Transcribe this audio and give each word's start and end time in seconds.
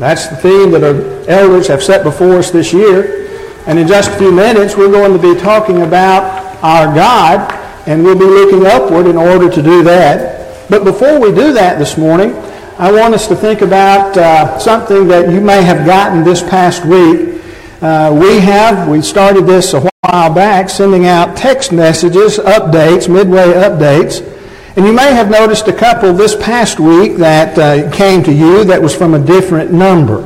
That's 0.00 0.28
the 0.28 0.36
theme 0.36 0.70
that 0.70 0.82
our 0.82 1.28
elders 1.28 1.68
have 1.68 1.82
set 1.82 2.04
before 2.04 2.36
us 2.36 2.50
this 2.50 2.72
year. 2.72 3.28
And 3.66 3.78
in 3.78 3.86
just 3.86 4.10
a 4.10 4.16
few 4.16 4.32
minutes, 4.32 4.74
we're 4.74 4.90
going 4.90 5.12
to 5.12 5.18
be 5.18 5.38
talking 5.38 5.82
about 5.82 6.56
our 6.64 6.94
God, 6.94 7.52
and 7.86 8.02
we'll 8.02 8.18
be 8.18 8.24
looking 8.24 8.64
upward 8.64 9.06
in 9.06 9.18
order 9.18 9.50
to 9.50 9.62
do 9.62 9.82
that. 9.82 10.70
But 10.70 10.84
before 10.84 11.20
we 11.20 11.34
do 11.34 11.52
that 11.52 11.78
this 11.78 11.98
morning, 11.98 12.34
I 12.78 12.90
want 12.90 13.12
us 13.12 13.28
to 13.28 13.36
think 13.36 13.60
about 13.60 14.16
uh, 14.16 14.58
something 14.58 15.06
that 15.08 15.28
you 15.28 15.42
may 15.42 15.62
have 15.62 15.84
gotten 15.84 16.24
this 16.24 16.42
past 16.42 16.82
week. 16.86 17.42
Uh, 17.82 18.16
we 18.18 18.40
have, 18.40 18.88
we 18.88 19.02
started 19.02 19.46
this 19.46 19.74
a 19.74 19.80
while 19.80 20.32
back, 20.32 20.70
sending 20.70 21.04
out 21.04 21.36
text 21.36 21.72
messages, 21.72 22.38
updates, 22.38 23.06
midway 23.06 23.52
updates. 23.52 24.26
And 24.80 24.86
you 24.86 24.94
may 24.94 25.12
have 25.12 25.30
noticed 25.30 25.68
a 25.68 25.74
couple 25.74 26.14
this 26.14 26.34
past 26.34 26.80
week 26.80 27.18
that 27.18 27.58
uh, 27.58 27.94
came 27.94 28.22
to 28.22 28.32
you 28.32 28.64
that 28.64 28.80
was 28.80 28.96
from 28.96 29.12
a 29.12 29.18
different 29.18 29.70
number. 29.70 30.22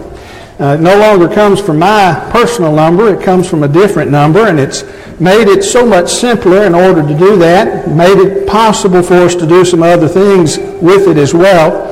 Uh, 0.60 0.76
it 0.78 0.80
no 0.80 0.96
longer 0.96 1.26
comes 1.28 1.60
from 1.60 1.80
my 1.80 2.28
personal 2.30 2.72
number, 2.72 3.12
it 3.12 3.20
comes 3.20 3.50
from 3.50 3.64
a 3.64 3.68
different 3.68 4.12
number, 4.12 4.46
and 4.46 4.60
it's 4.60 4.84
made 5.18 5.48
it 5.48 5.64
so 5.64 5.84
much 5.84 6.08
simpler 6.08 6.66
in 6.66 6.72
order 6.72 7.02
to 7.02 7.18
do 7.18 7.36
that, 7.36 7.88
made 7.88 8.16
it 8.16 8.46
possible 8.46 9.02
for 9.02 9.14
us 9.14 9.34
to 9.34 9.44
do 9.44 9.64
some 9.64 9.82
other 9.82 10.06
things 10.06 10.56
with 10.56 11.08
it 11.08 11.16
as 11.16 11.34
well. 11.34 11.90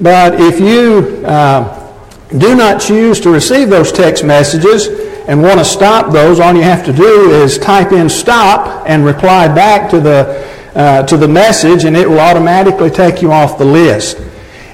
But 0.00 0.40
if 0.40 0.58
you 0.60 1.22
uh, 1.26 1.92
do 2.38 2.56
not 2.56 2.80
choose 2.80 3.20
to 3.20 3.28
receive 3.28 3.68
those 3.68 3.92
text 3.92 4.24
messages 4.24 4.86
and 5.28 5.42
want 5.42 5.58
to 5.58 5.64
stop 5.66 6.10
those, 6.10 6.40
all 6.40 6.54
you 6.54 6.62
have 6.62 6.86
to 6.86 6.92
do 6.94 7.32
is 7.32 7.58
type 7.58 7.92
in 7.92 8.08
stop 8.08 8.88
and 8.88 9.04
reply 9.04 9.46
back 9.46 9.90
to 9.90 10.00
the 10.00 10.56
uh, 10.78 11.02
to 11.02 11.16
the 11.16 11.26
message, 11.26 11.84
and 11.84 11.96
it 11.96 12.08
will 12.08 12.20
automatically 12.20 12.88
take 12.88 13.20
you 13.20 13.32
off 13.32 13.58
the 13.58 13.64
list. 13.64 14.16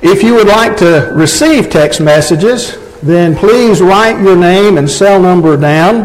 If 0.02 0.22
you 0.22 0.34
would 0.34 0.48
like 0.48 0.76
to 0.76 1.10
receive 1.14 1.70
text 1.70 1.98
messages, 1.98 2.78
then 3.00 3.34
please 3.34 3.80
write 3.80 4.22
your 4.22 4.36
name 4.36 4.76
and 4.76 4.88
cell 4.88 5.18
number 5.20 5.56
down, 5.56 6.04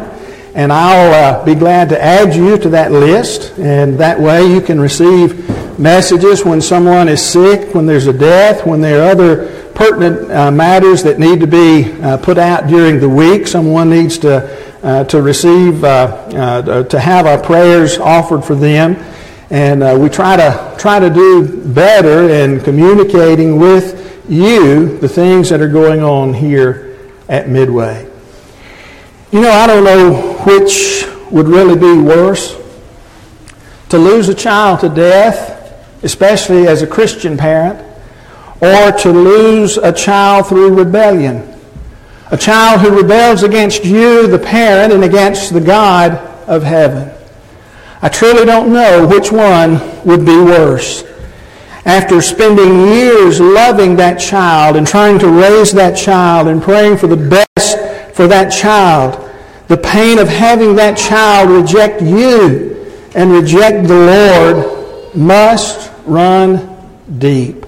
and 0.56 0.72
I'll 0.72 1.42
uh, 1.42 1.46
be 1.46 1.54
glad 1.54 1.90
to 1.90 2.02
add 2.02 2.34
you 2.34 2.58
to 2.60 2.70
that 2.70 2.94
list. 2.94 3.60
And 3.60 4.00
that 4.00 4.18
way 4.18 4.50
you 4.50 4.62
can 4.62 4.80
receive 4.80 5.50
messages 5.78 6.46
when 6.46 6.62
someone 6.62 7.10
is 7.10 7.22
sick, 7.22 7.76
when 7.76 7.86
there's 7.86 8.08
a 8.08 8.14
death, 8.14 8.66
when 8.66 8.80
there 8.80 9.04
are 9.04 9.12
other 9.12 9.72
pertinent 9.74 10.32
uh, 10.32 10.50
matters 10.50 11.04
that 11.04 11.20
need 11.20 11.42
to 11.42 11.48
be 11.48 11.92
uh, 12.02 12.16
put 12.18 12.38
out 12.38 12.68
during 12.68 13.02
the 13.02 13.10
week. 13.10 13.48
Someone 13.48 13.90
needs 13.90 14.18
to, 14.20 14.48
uh, 14.82 15.04
to 15.04 15.22
receive, 15.22 15.84
uh, 15.84 16.84
to 16.84 17.00
have 17.00 17.26
our 17.26 17.42
prayers 17.42 17.98
offered 17.98 18.46
for 18.46 18.56
them. 18.56 18.96
And 19.50 19.82
uh, 19.82 19.98
we 20.00 20.10
try 20.10 20.36
to, 20.36 20.76
try 20.78 21.00
to 21.00 21.10
do 21.10 21.74
better 21.74 22.30
in 22.30 22.62
communicating 22.62 23.60
with 23.60 24.30
you 24.30 25.00
the 25.00 25.10
things 25.10 25.50
that 25.50 25.60
are 25.60 25.70
going 25.70 26.04
on 26.04 26.34
here 26.34 26.98
at 27.28 27.50
Midway. 27.50 28.08
You 29.32 29.42
know, 29.42 29.52
I 29.52 29.68
don't 29.68 29.84
know 29.84 30.34
which 30.46 31.06
would 31.32 31.48
really 31.48 31.76
be 31.76 32.00
worse 32.00 32.56
to 33.90 33.98
lose 33.98 34.30
a 34.30 34.36
child 34.36 34.82
to 34.82 34.90
death, 34.90 36.04
especially 36.04 36.68
as 36.68 36.82
a 36.82 36.88
Christian 36.88 37.38
parent, 37.38 37.80
or 38.62 38.92
to 38.92 39.12
lose 39.12 39.78
a 39.78 39.92
child 39.92 40.48
through 40.48 40.76
rebellion. 40.76 41.56
A 42.32 42.38
child 42.38 42.82
who 42.82 43.02
rebels 43.02 43.42
against 43.42 43.84
you, 43.84 44.28
the 44.28 44.38
parent, 44.38 44.94
and 44.94 45.04
against 45.04 45.54
the 45.54 45.62
God 45.62 46.12
of 46.48 46.62
heaven. 46.62 47.19
I 48.02 48.08
truly 48.08 48.46
don't 48.46 48.72
know 48.72 49.06
which 49.06 49.32
one 49.32 49.80
would 50.06 50.26
be 50.26 50.38
worse. 50.38 51.04
After 51.86 52.22
spending 52.22 52.88
years 52.88 53.42
loving 53.42 53.98
that 53.98 54.20
child 54.20 54.78
and 54.78 54.88
trying 54.88 55.20
to 55.20 55.28
raise 55.28 55.74
that 55.74 55.98
child 55.98 56.48
and 56.48 56.62
praying 56.62 56.98
for 56.98 57.08
the 57.08 57.18
best 57.18 57.78
for 58.16 58.28
that 58.28 58.52
child, 58.52 59.30
the 59.68 59.78
pain 59.78 60.18
of 60.18 60.30
having 60.30 60.76
that 60.76 60.98
child 60.98 61.50
reject 61.50 62.02
you 62.02 62.94
and 63.16 63.32
reject 63.32 63.88
the 63.88 63.94
Lord 63.94 65.16
must 65.16 65.92
run 66.06 66.78
deep. 67.18 67.66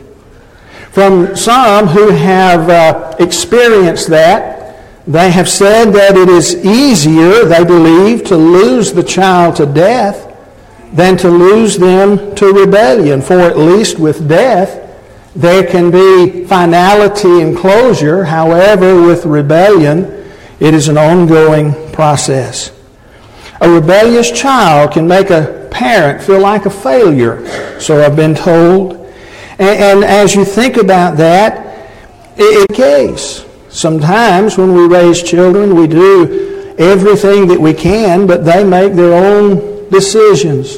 From 0.91 1.35
some 1.35 1.87
who 1.87 2.09
have 2.09 2.69
uh, 2.69 3.15
experienced 3.19 4.07
that, 4.09 4.60
they 5.07 5.31
have 5.31 5.49
said 5.49 5.91
that 5.91 6.15
it 6.15 6.29
is 6.29 6.63
easier, 6.63 7.45
they 7.45 7.63
believe, 7.63 8.23
to 8.25 8.37
lose 8.37 8.93
the 8.93 9.03
child 9.03 9.55
to 9.55 9.65
death 9.65 10.27
than 10.93 11.17
to 11.17 11.29
lose 11.29 11.77
them 11.77 12.35
to 12.35 12.53
rebellion. 12.53 13.21
For 13.21 13.39
at 13.39 13.57
least 13.57 13.97
with 13.97 14.27
death, 14.27 14.77
there 15.35 15.65
can 15.65 15.89
be 15.89 16.45
finality 16.45 17.41
and 17.41 17.57
closure. 17.57 18.25
However, 18.25 19.01
with 19.01 19.25
rebellion, 19.25 20.31
it 20.59 20.73
is 20.73 20.87
an 20.87 20.97
ongoing 20.97 21.91
process. 21.91 22.71
A 23.61 23.69
rebellious 23.69 24.31
child 24.31 24.91
can 24.91 25.07
make 25.07 25.29
a 25.29 25.69
parent 25.71 26.21
feel 26.21 26.39
like 26.39 26.65
a 26.65 26.69
failure, 26.69 27.79
so 27.79 28.03
I've 28.03 28.15
been 28.15 28.35
told. 28.35 28.93
And, 29.57 29.61
and 29.61 30.03
as 30.03 30.35
you 30.35 30.45
think 30.45 30.77
about 30.77 31.17
that, 31.17 31.89
it, 32.37 32.69
it 32.69 32.75
case. 32.75 33.45
Sometimes 33.71 34.57
when 34.57 34.75
we 34.75 34.85
raise 34.85 35.23
children, 35.23 35.75
we 35.75 35.87
do 35.87 36.75
everything 36.77 37.47
that 37.47 37.59
we 37.59 37.73
can, 37.73 38.27
but 38.27 38.43
they 38.43 38.63
make 38.63 38.93
their 38.93 39.13
own 39.13 39.89
decisions. 39.89 40.77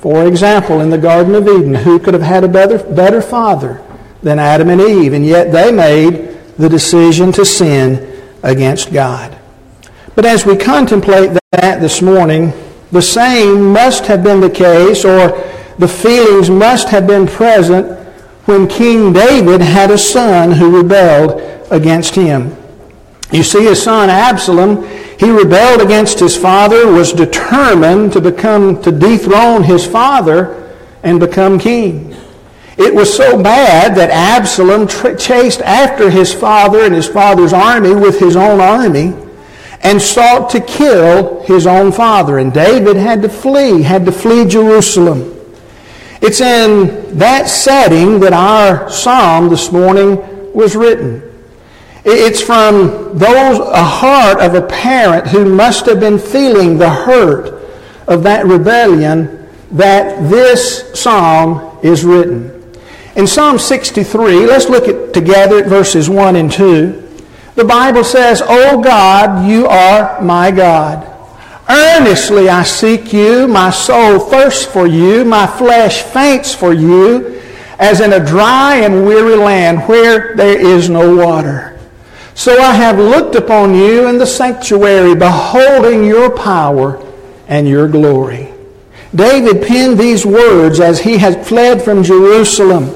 For 0.00 0.26
example, 0.26 0.80
in 0.80 0.90
the 0.90 0.98
Garden 0.98 1.34
of 1.36 1.46
Eden, 1.46 1.74
who 1.74 1.98
could 1.98 2.12
have 2.12 2.22
had 2.22 2.44
a 2.44 2.48
better, 2.48 2.78
better 2.78 3.22
father 3.22 3.80
than 4.22 4.38
Adam 4.38 4.68
and 4.68 4.80
Eve? 4.80 5.12
And 5.12 5.24
yet 5.24 5.52
they 5.52 5.70
made 5.70 6.36
the 6.58 6.68
decision 6.68 7.30
to 7.32 7.44
sin 7.44 8.22
against 8.42 8.92
God. 8.92 9.38
But 10.14 10.26
as 10.26 10.44
we 10.44 10.56
contemplate 10.56 11.38
that 11.52 11.80
this 11.80 12.02
morning, 12.02 12.52
the 12.90 13.02
same 13.02 13.72
must 13.72 14.06
have 14.06 14.22
been 14.22 14.40
the 14.40 14.50
case, 14.50 15.04
or 15.04 15.28
the 15.78 15.88
feelings 15.88 16.50
must 16.50 16.88
have 16.88 17.06
been 17.06 17.26
present 17.26 17.98
when 18.46 18.68
King 18.68 19.12
David 19.12 19.60
had 19.60 19.90
a 19.90 19.98
son 19.98 20.52
who 20.52 20.76
rebelled 20.76 21.40
against 21.74 22.14
him. 22.14 22.56
You 23.32 23.42
see, 23.42 23.64
his 23.64 23.82
son 23.82 24.10
Absalom, 24.10 24.84
he 25.18 25.30
rebelled 25.30 25.80
against 25.80 26.20
his 26.20 26.36
father, 26.36 26.86
was 26.90 27.12
determined 27.12 28.12
to 28.12 28.20
become, 28.20 28.80
to 28.82 28.92
dethrone 28.92 29.64
his 29.64 29.86
father 29.86 30.72
and 31.02 31.20
become 31.20 31.58
king. 31.58 32.14
It 32.76 32.94
was 32.94 33.14
so 33.14 33.40
bad 33.42 33.96
that 33.96 34.10
Absalom 34.10 34.88
chased 35.18 35.60
after 35.62 36.10
his 36.10 36.32
father 36.32 36.84
and 36.84 36.94
his 36.94 37.06
father's 37.06 37.52
army 37.52 37.94
with 37.94 38.18
his 38.18 38.36
own 38.36 38.60
army 38.60 39.14
and 39.80 40.00
sought 40.00 40.50
to 40.50 40.60
kill 40.60 41.42
his 41.42 41.66
own 41.66 41.92
father. 41.92 42.38
And 42.38 42.52
David 42.52 42.96
had 42.96 43.22
to 43.22 43.28
flee, 43.28 43.82
had 43.82 44.04
to 44.06 44.12
flee 44.12 44.44
Jerusalem. 44.46 45.30
It's 46.20 46.40
in 46.40 47.18
that 47.18 47.48
setting 47.48 48.20
that 48.20 48.32
our 48.32 48.88
psalm 48.90 49.50
this 49.50 49.70
morning 49.70 50.16
was 50.54 50.74
written. 50.74 51.33
It's 52.04 52.42
from 52.42 53.16
those, 53.16 53.58
a 53.58 53.82
heart 53.82 54.40
of 54.40 54.54
a 54.54 54.66
parent 54.66 55.26
who 55.28 55.44
must 55.46 55.86
have 55.86 56.00
been 56.00 56.18
feeling 56.18 56.76
the 56.76 56.90
hurt 56.90 57.62
of 58.06 58.22
that 58.24 58.44
rebellion 58.44 59.48
that 59.70 60.28
this 60.28 61.00
psalm 61.00 61.78
is 61.82 62.04
written. 62.04 62.50
In 63.16 63.26
Psalm 63.26 63.58
63, 63.58 64.46
let's 64.46 64.68
look 64.68 64.86
at, 64.86 65.14
together 65.14 65.58
at 65.58 65.66
verses 65.66 66.10
1 66.10 66.36
and 66.36 66.52
2. 66.52 67.00
The 67.54 67.64
Bible 67.64 68.04
says, 68.04 68.42
O 68.44 68.82
God, 68.82 69.48
you 69.48 69.66
are 69.66 70.20
my 70.20 70.50
God. 70.50 71.10
Earnestly 71.68 72.48
I 72.48 72.64
seek 72.64 73.12
you. 73.12 73.48
My 73.48 73.70
soul 73.70 74.18
thirsts 74.18 74.66
for 74.66 74.86
you. 74.86 75.24
My 75.24 75.46
flesh 75.46 76.02
faints 76.02 76.54
for 76.54 76.74
you, 76.74 77.40
as 77.78 78.00
in 78.00 78.12
a 78.12 78.24
dry 78.24 78.76
and 78.76 79.06
weary 79.06 79.36
land 79.36 79.88
where 79.88 80.34
there 80.36 80.58
is 80.58 80.90
no 80.90 81.16
water. 81.16 81.73
So 82.34 82.60
I 82.60 82.72
have 82.72 82.98
looked 82.98 83.36
upon 83.36 83.74
you 83.74 84.08
in 84.08 84.18
the 84.18 84.26
sanctuary, 84.26 85.14
beholding 85.14 86.04
your 86.04 86.30
power 86.30 87.00
and 87.46 87.68
your 87.68 87.88
glory. 87.88 88.52
David 89.14 89.64
penned 89.66 89.98
these 89.98 90.26
words 90.26 90.80
as 90.80 91.00
he 91.00 91.18
had 91.18 91.46
fled 91.46 91.80
from 91.80 92.02
Jerusalem, 92.02 92.90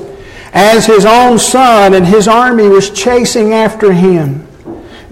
as 0.52 0.86
his 0.86 1.06
own 1.06 1.38
son 1.38 1.94
and 1.94 2.04
his 2.04 2.26
army 2.26 2.68
was 2.68 2.90
chasing 2.90 3.52
after 3.52 3.92
him. 3.92 4.46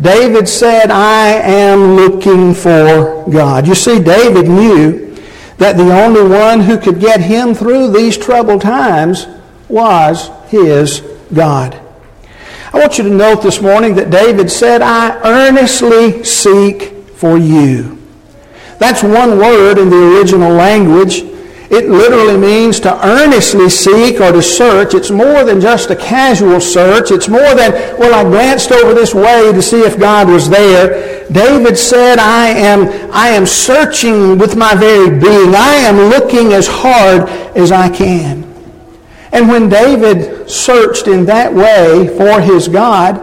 David 0.00 0.48
said, 0.48 0.90
I 0.90 1.28
am 1.28 1.94
looking 1.94 2.52
for 2.52 3.24
God. 3.30 3.66
You 3.68 3.74
see, 3.74 4.00
David 4.00 4.48
knew 4.48 5.14
that 5.58 5.76
the 5.76 6.04
only 6.04 6.28
one 6.28 6.60
who 6.60 6.76
could 6.76 7.00
get 7.00 7.20
him 7.20 7.54
through 7.54 7.92
these 7.92 8.18
troubled 8.18 8.60
times 8.60 9.26
was 9.68 10.30
his 10.48 11.00
God. 11.32 11.80
I 12.72 12.78
want 12.78 12.98
you 12.98 13.04
to 13.04 13.10
note 13.10 13.42
this 13.42 13.60
morning 13.60 13.94
that 13.96 14.10
David 14.10 14.50
said, 14.50 14.82
I 14.82 15.20
earnestly 15.22 16.24
seek 16.24 16.92
for 17.16 17.38
you. 17.38 17.98
That's 18.78 19.02
one 19.02 19.38
word 19.38 19.78
in 19.78 19.88
the 19.88 20.18
original 20.18 20.52
language, 20.52 21.22
It 21.68 21.88
literally 21.88 22.38
means 22.38 22.78
to 22.80 23.06
earnestly 23.06 23.68
seek 23.68 24.20
or 24.20 24.30
to 24.30 24.42
search. 24.42 24.94
It's 24.94 25.10
more 25.10 25.42
than 25.42 25.60
just 25.60 25.90
a 25.90 25.96
casual 25.96 26.60
search. 26.60 27.10
It's 27.10 27.28
more 27.28 27.54
than, 27.54 27.72
well, 27.98 28.14
I 28.14 28.22
glanced 28.22 28.70
over 28.70 28.94
this 28.94 29.12
way 29.12 29.52
to 29.52 29.60
see 29.60 29.80
if 29.80 29.98
God 29.98 30.28
was 30.28 30.48
there. 30.48 31.26
David 31.28 31.76
said, 31.76 32.20
I 32.20 32.48
am, 32.50 33.10
I 33.12 33.28
am 33.28 33.46
searching 33.46 34.38
with 34.38 34.56
my 34.56 34.76
very 34.76 35.10
being. 35.10 35.56
I 35.56 35.74
am 35.82 36.08
looking 36.08 36.52
as 36.52 36.68
hard 36.68 37.28
as 37.56 37.72
I 37.72 37.88
can. 37.88 38.45
And 39.32 39.48
when 39.48 39.68
David 39.68 40.48
searched 40.48 41.08
in 41.08 41.26
that 41.26 41.52
way 41.52 42.08
for 42.16 42.40
his 42.40 42.68
God, 42.68 43.18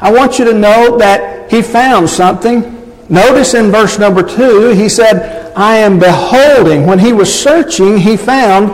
I 0.00 0.12
want 0.12 0.38
you 0.38 0.44
to 0.46 0.52
know 0.52 0.98
that 0.98 1.50
he 1.50 1.62
found 1.62 2.08
something. 2.08 2.78
Notice 3.08 3.54
in 3.54 3.70
verse 3.70 3.98
number 3.98 4.22
two, 4.22 4.70
he 4.70 4.88
said, 4.88 5.52
I 5.54 5.76
am 5.76 5.98
beholding. 5.98 6.86
When 6.86 6.98
he 6.98 7.12
was 7.12 7.32
searching, 7.32 7.98
he 7.98 8.16
found, 8.16 8.70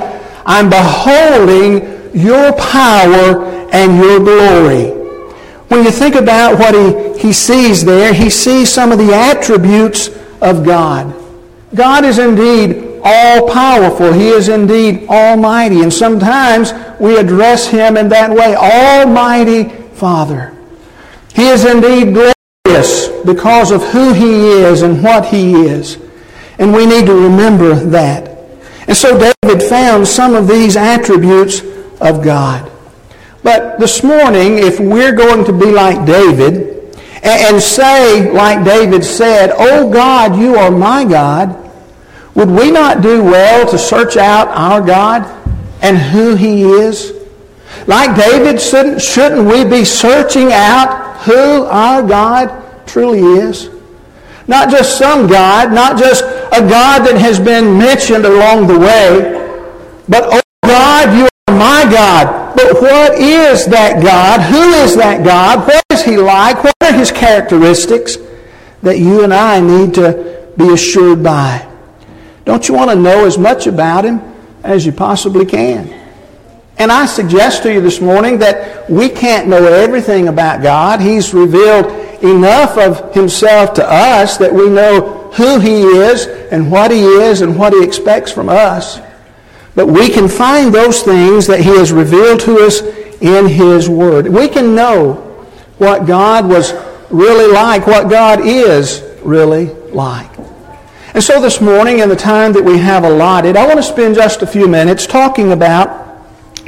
I'm 0.46 0.70
beholding 0.70 2.14
your 2.14 2.52
power 2.52 3.44
and 3.72 3.98
your 3.98 4.20
glory. 4.20 4.90
When 5.68 5.84
you 5.84 5.90
think 5.90 6.14
about 6.14 6.58
what 6.58 6.74
he, 6.74 7.18
he 7.28 7.32
sees 7.32 7.84
there, 7.84 8.14
he 8.14 8.30
sees 8.30 8.72
some 8.72 8.90
of 8.90 8.98
the 8.98 9.12
attributes 9.12 10.08
of 10.40 10.64
God. 10.64 11.14
God 11.74 12.04
is 12.04 12.18
indeed 12.18 12.87
all 13.04 13.48
powerful. 13.52 14.12
He 14.12 14.28
is 14.28 14.48
indeed 14.48 15.08
almighty. 15.08 15.82
And 15.82 15.92
sometimes 15.92 16.72
we 17.00 17.16
address 17.16 17.66
him 17.66 17.96
in 17.96 18.08
that 18.10 18.30
way 18.30 18.54
Almighty 18.54 19.68
Father. 19.94 20.54
He 21.34 21.48
is 21.48 21.64
indeed 21.64 22.14
glorious 22.14 23.08
because 23.24 23.70
of 23.70 23.82
who 23.90 24.12
he 24.12 24.48
is 24.48 24.82
and 24.82 25.02
what 25.02 25.26
he 25.26 25.52
is. 25.52 25.98
And 26.58 26.72
we 26.72 26.86
need 26.86 27.06
to 27.06 27.14
remember 27.14 27.74
that. 27.74 28.28
And 28.88 28.96
so 28.96 29.12
David 29.42 29.62
found 29.62 30.08
some 30.08 30.34
of 30.34 30.48
these 30.48 30.76
attributes 30.76 31.60
of 32.00 32.22
God. 32.24 32.70
But 33.42 33.78
this 33.78 34.02
morning, 34.02 34.58
if 34.58 34.80
we're 34.80 35.14
going 35.14 35.44
to 35.44 35.52
be 35.52 35.70
like 35.70 36.04
David 36.04 36.96
and 37.22 37.62
say, 37.62 38.32
like 38.32 38.64
David 38.64 39.04
said, 39.04 39.52
Oh 39.56 39.90
God, 39.90 40.38
you 40.38 40.56
are 40.56 40.70
my 40.70 41.04
God, 41.04 41.67
would 42.38 42.50
we 42.50 42.70
not 42.70 43.02
do 43.02 43.22
well 43.22 43.68
to 43.70 43.76
search 43.76 44.16
out 44.16 44.48
our 44.48 44.80
God 44.80 45.22
and 45.82 45.98
who 45.98 46.34
he 46.34 46.62
is? 46.62 47.12
Like 47.86 48.16
David, 48.16 48.60
shouldn't 48.60 49.46
we 49.46 49.64
be 49.64 49.84
searching 49.84 50.52
out 50.52 51.08
who 51.24 51.64
our 51.64 52.02
God 52.02 52.86
truly 52.86 53.20
is. 53.20 53.70
Not 54.46 54.70
just 54.70 54.98
some 54.98 55.26
God, 55.26 55.72
not 55.72 55.98
just 55.98 56.24
a 56.24 56.60
God 56.60 57.06
that 57.06 57.16
has 57.18 57.38
been 57.38 57.76
mentioned 57.76 58.24
along 58.24 58.66
the 58.66 58.78
way, 58.78 59.34
but, 60.08 60.24
oh 60.24 60.40
God, 60.64 61.18
you 61.18 61.28
are 61.48 61.58
my 61.58 61.84
God. 61.90 62.56
But 62.56 62.80
what 62.80 63.18
is 63.18 63.66
that 63.66 64.02
God? 64.02 64.40
Who 64.40 64.70
is 64.82 64.96
that 64.96 65.22
God? 65.22 65.66
What 65.66 65.82
is 65.92 66.02
he 66.02 66.16
like? 66.16 66.64
What 66.64 66.74
are 66.82 66.92
his 66.92 67.12
characteristics 67.12 68.16
that 68.82 68.98
you 68.98 69.22
and 69.22 69.34
I 69.34 69.60
need 69.60 69.94
to 69.94 70.48
be 70.56 70.72
assured 70.72 71.22
by? 71.22 71.68
Don't 72.48 72.66
you 72.66 72.72
want 72.72 72.88
to 72.88 72.96
know 72.96 73.26
as 73.26 73.36
much 73.36 73.66
about 73.66 74.06
him 74.06 74.22
as 74.64 74.86
you 74.86 74.90
possibly 74.90 75.44
can? 75.44 75.86
And 76.78 76.90
I 76.90 77.04
suggest 77.04 77.62
to 77.64 77.70
you 77.74 77.82
this 77.82 78.00
morning 78.00 78.38
that 78.38 78.88
we 78.88 79.10
can't 79.10 79.48
know 79.48 79.66
everything 79.66 80.28
about 80.28 80.62
God. 80.62 80.98
He's 80.98 81.34
revealed 81.34 81.92
enough 82.24 82.78
of 82.78 83.12
himself 83.12 83.74
to 83.74 83.86
us 83.86 84.38
that 84.38 84.50
we 84.50 84.70
know 84.70 85.30
who 85.34 85.60
he 85.60 85.82
is 85.82 86.26
and 86.50 86.72
what 86.72 86.90
he 86.90 87.02
is 87.02 87.42
and 87.42 87.54
what 87.54 87.74
he 87.74 87.84
expects 87.84 88.32
from 88.32 88.48
us. 88.48 88.98
But 89.74 89.88
we 89.88 90.08
can 90.08 90.26
find 90.26 90.74
those 90.74 91.02
things 91.02 91.46
that 91.48 91.60
he 91.60 91.76
has 91.76 91.92
revealed 91.92 92.40
to 92.40 92.60
us 92.60 92.80
in 93.20 93.46
his 93.46 93.90
word. 93.90 94.26
We 94.26 94.48
can 94.48 94.74
know 94.74 95.16
what 95.76 96.06
God 96.06 96.48
was 96.48 96.72
really 97.10 97.52
like, 97.52 97.86
what 97.86 98.08
God 98.08 98.40
is 98.40 99.04
really 99.22 99.66
like. 99.92 100.37
And 101.14 101.22
so 101.22 101.40
this 101.40 101.60
morning, 101.60 102.00
in 102.00 102.08
the 102.08 102.16
time 102.16 102.52
that 102.52 102.64
we 102.64 102.78
have 102.78 103.04
allotted, 103.04 103.56
I 103.56 103.66
want 103.66 103.78
to 103.78 103.82
spend 103.82 104.14
just 104.14 104.42
a 104.42 104.46
few 104.46 104.68
minutes 104.68 105.06
talking 105.06 105.52
about 105.52 106.06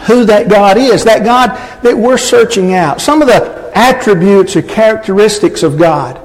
who 0.03 0.25
that 0.25 0.49
God 0.49 0.79
is, 0.79 1.05
that 1.05 1.25
God 1.25 1.51
that 1.83 1.97
we're 1.97 2.19
searching 2.19 2.75
out. 2.75 3.01
Some 3.01 3.21
of 3.21 3.29
the 3.29 3.71
attributes 3.75 4.57
or 4.57 4.63
characteristics 4.63 5.63
of 5.63 5.79
God. 5.79 6.21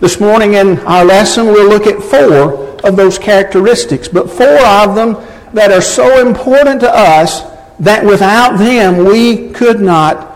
This 0.00 0.20
morning 0.20 0.54
in 0.54 0.78
our 0.80 1.04
lesson, 1.04 1.46
we'll 1.46 1.68
look 1.68 1.86
at 1.86 2.02
four 2.02 2.80
of 2.84 2.96
those 2.96 3.18
characteristics, 3.18 4.08
but 4.08 4.30
four 4.30 4.58
of 4.64 4.94
them 4.94 5.14
that 5.52 5.70
are 5.70 5.82
so 5.82 6.26
important 6.26 6.80
to 6.80 6.90
us 6.90 7.42
that 7.80 8.04
without 8.04 8.58
them 8.58 9.04
we 9.04 9.50
could 9.50 9.80
not 9.80 10.32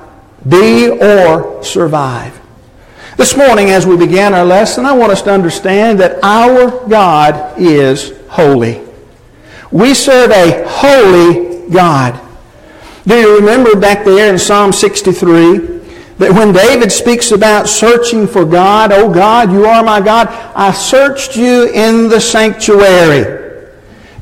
be 0.49 0.89
or 0.89 1.63
survive. 1.63 2.41
This 3.17 3.35
morning, 3.35 3.71
as 3.71 3.87
we 3.87 3.97
begin 3.97 4.35
our 4.35 4.45
lesson, 4.45 4.85
I 4.85 4.93
want 4.93 5.11
us 5.11 5.23
to 5.23 5.33
understand 5.33 6.01
that 6.01 6.23
our 6.23 6.87
God 6.87 7.59
is 7.59 8.13
holy. 8.29 8.83
We 9.71 9.95
serve 9.95 10.31
a 10.31 10.69
holy 10.69 11.67
God. 11.71 12.21
Do 13.07 13.19
you 13.19 13.37
remember 13.37 13.75
back 13.75 14.05
there 14.05 14.31
in 14.31 14.39
Psalm 14.39 14.71
63 14.71 15.57
that 16.19 16.31
when 16.33 16.53
David 16.53 16.93
speaks 16.93 17.31
about 17.31 17.71
searching 17.71 18.27
for 18.27 18.45
God, 18.45 18.93
oh 18.93 19.11
God, 19.11 19.51
you 19.51 19.65
are 19.65 19.83
my 19.83 20.03
God, 20.03 20.29
I 20.55 20.73
searched 20.73 21.39
you 21.39 21.71
in 21.73 22.11
the 22.11 22.21
sanctuary. 22.21 23.36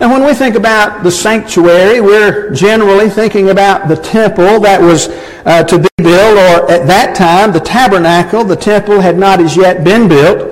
And 0.01 0.11
when 0.11 0.25
we 0.25 0.35
think 0.35 0.57
about 0.57 1.05
the 1.05 1.11
sanctuary, 1.11 2.01
we're 2.01 2.53
generally 2.53 3.09
thinking 3.09 3.51
about 3.51 3.89
the 3.89 3.97
temple 3.97 4.61
that 4.61 4.81
was 4.81 5.09
uh, 5.47 5.63
to 5.65 5.79
be 5.79 5.89
built, 5.99 6.37
or 6.37 6.71
at 6.71 6.87
that 6.87 7.15
time, 7.15 7.53
the 7.53 7.61
tabernacle, 7.61 8.45
the 8.45 8.57
temple 8.57 9.01
had 9.01 9.17
not 9.17 9.41
as 9.41 9.57
yet 9.57 9.85
been 9.85 10.09
built. 10.09 10.51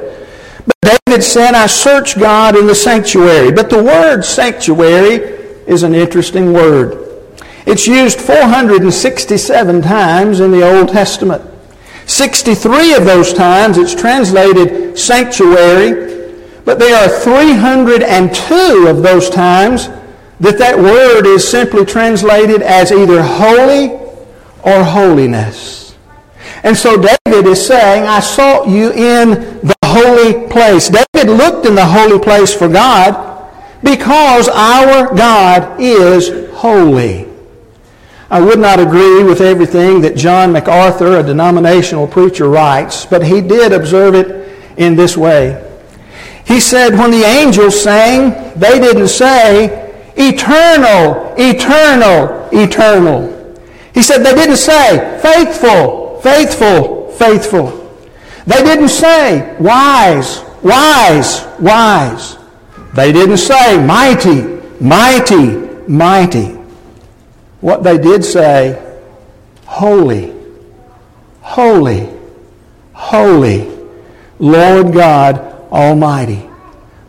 But 0.65 1.01
David 1.07 1.25
said, 1.25 1.55
I 1.55 1.67
search 1.67 2.19
God 2.19 2.57
in 2.57 2.67
the 2.67 2.75
sanctuary. 2.75 3.51
But 3.51 3.69
the 3.69 3.83
word 3.83 4.23
sanctuary 4.23 5.15
is 5.67 5.83
an 5.83 5.95
interesting 5.95 6.53
word. 6.53 6.99
It's 7.67 7.87
used 7.87 8.21
467 8.21 9.83
times 9.83 10.41
in 10.41 10.51
the 10.51 10.63
Old 10.63 10.89
Testament. 10.89 11.43
63 12.07 12.95
of 12.95 13.05
those 13.05 13.33
times 13.33 13.79
it's 13.79 13.95
translated 13.95 14.99
sanctuary, 14.99 16.22
but 16.65 16.79
there 16.79 16.95
are 16.97 17.21
302 17.21 18.87
of 18.89 19.03
those 19.03 19.29
times 19.29 19.89
that 20.41 20.59
that 20.59 20.77
word 20.79 21.27
is 21.27 21.47
simply 21.47 21.85
translated 21.85 22.63
as 22.63 22.91
either 22.93 23.23
holy 23.23 23.93
or 24.65 24.85
holiness. 24.85 25.97
And 26.65 26.77
so 26.77 26.97
David 26.97 27.47
is 27.47 27.65
saying, 27.65 28.05
I 28.05 28.21
sought 28.21 28.69
you 28.69 28.93
in 28.93 29.31
the 29.61 29.75
holy 29.85 30.49
place. 30.49 30.89
David 30.89 31.33
looked 31.33 31.67
in 31.67 31.75
the 31.75 31.87
holy 31.87 32.19
place 32.19 32.55
for 32.55 32.69
God 32.69 33.31
because 33.83 34.49
our 34.49 35.15
God 35.15 35.81
is 35.81 36.51
holy. 36.55 37.29
I 38.31 38.41
would 38.41 38.59
not 38.59 38.81
agree 38.81 39.23
with 39.25 39.41
everything 39.41 40.01
that 40.03 40.17
John 40.17 40.53
MacArthur, 40.53 41.19
a 41.19 41.23
denominational 41.23 42.07
preacher, 42.07 42.49
writes, 42.49 43.05
but 43.05 43.25
he 43.25 43.41
did 43.41 43.73
observe 43.73 44.15
it 44.15 44.79
in 44.79 44.97
this 44.97 45.17
way. 45.17 45.72
He 46.53 46.61
said, 46.61 46.93
when 46.99 47.11
the 47.11 47.25
angels 47.25 47.83
sang, 47.83 48.53
they 48.61 48.79
didn't 48.79 49.09
say, 49.09 49.91
eternal, 50.19 51.35
eternal, 51.39 52.47
eternal. 52.53 53.57
He 53.95 54.03
said 54.03 54.19
they 54.19 54.35
didn't 54.35 54.59
say, 54.59 55.19
faithful, 55.23 56.21
faithful, 56.21 57.11
faithful. 57.13 57.97
They 58.47 58.63
didn't 58.65 58.91
say, 58.91 59.57
wise, 59.61 60.43
wise, 60.63 61.47
wise. 61.59 62.37
They 62.93 63.13
didn't 63.13 63.39
say, 63.39 63.83
mighty, 63.83 64.43
mighty, 64.79 65.57
mighty 65.89 66.49
what 67.63 67.83
they 67.83 67.97
did 67.97 68.27
say, 68.27 68.79
Holy, 69.65 70.35
holy, 71.41 72.11
holy, 72.93 73.75
Lord 74.39 74.93
God 74.93 75.52
Almighty. 75.73 76.49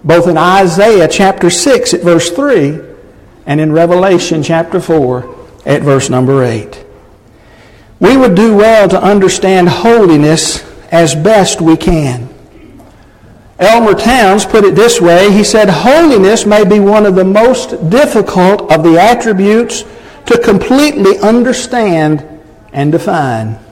Both 0.03 0.27
in 0.27 0.37
Isaiah 0.37 1.07
chapter 1.07 1.49
6 1.49 1.93
at 1.93 2.01
verse 2.01 2.31
3 2.31 2.79
and 3.45 3.61
in 3.61 3.71
Revelation 3.71 4.41
chapter 4.41 4.79
4 4.79 5.35
at 5.65 5.81
verse 5.81 6.09
number 6.09 6.43
8. 6.43 6.85
We 7.99 8.17
would 8.17 8.35
do 8.35 8.55
well 8.55 8.89
to 8.89 9.01
understand 9.01 9.69
holiness 9.69 10.63
as 10.91 11.15
best 11.15 11.61
we 11.61 11.77
can. 11.77 12.29
Elmer 13.59 13.93
Towns 13.93 14.45
put 14.45 14.65
it 14.65 14.75
this 14.75 14.99
way. 14.99 15.31
He 15.31 15.43
said, 15.43 15.69
Holiness 15.69 16.45
may 16.45 16.65
be 16.65 16.79
one 16.79 17.05
of 17.05 17.15
the 17.15 17.23
most 17.23 17.89
difficult 17.89 18.71
of 18.71 18.83
the 18.83 18.99
attributes 18.99 19.83
to 20.25 20.39
completely 20.39 21.17
understand 21.19 22.27
and 22.73 22.91
define. 22.91 23.62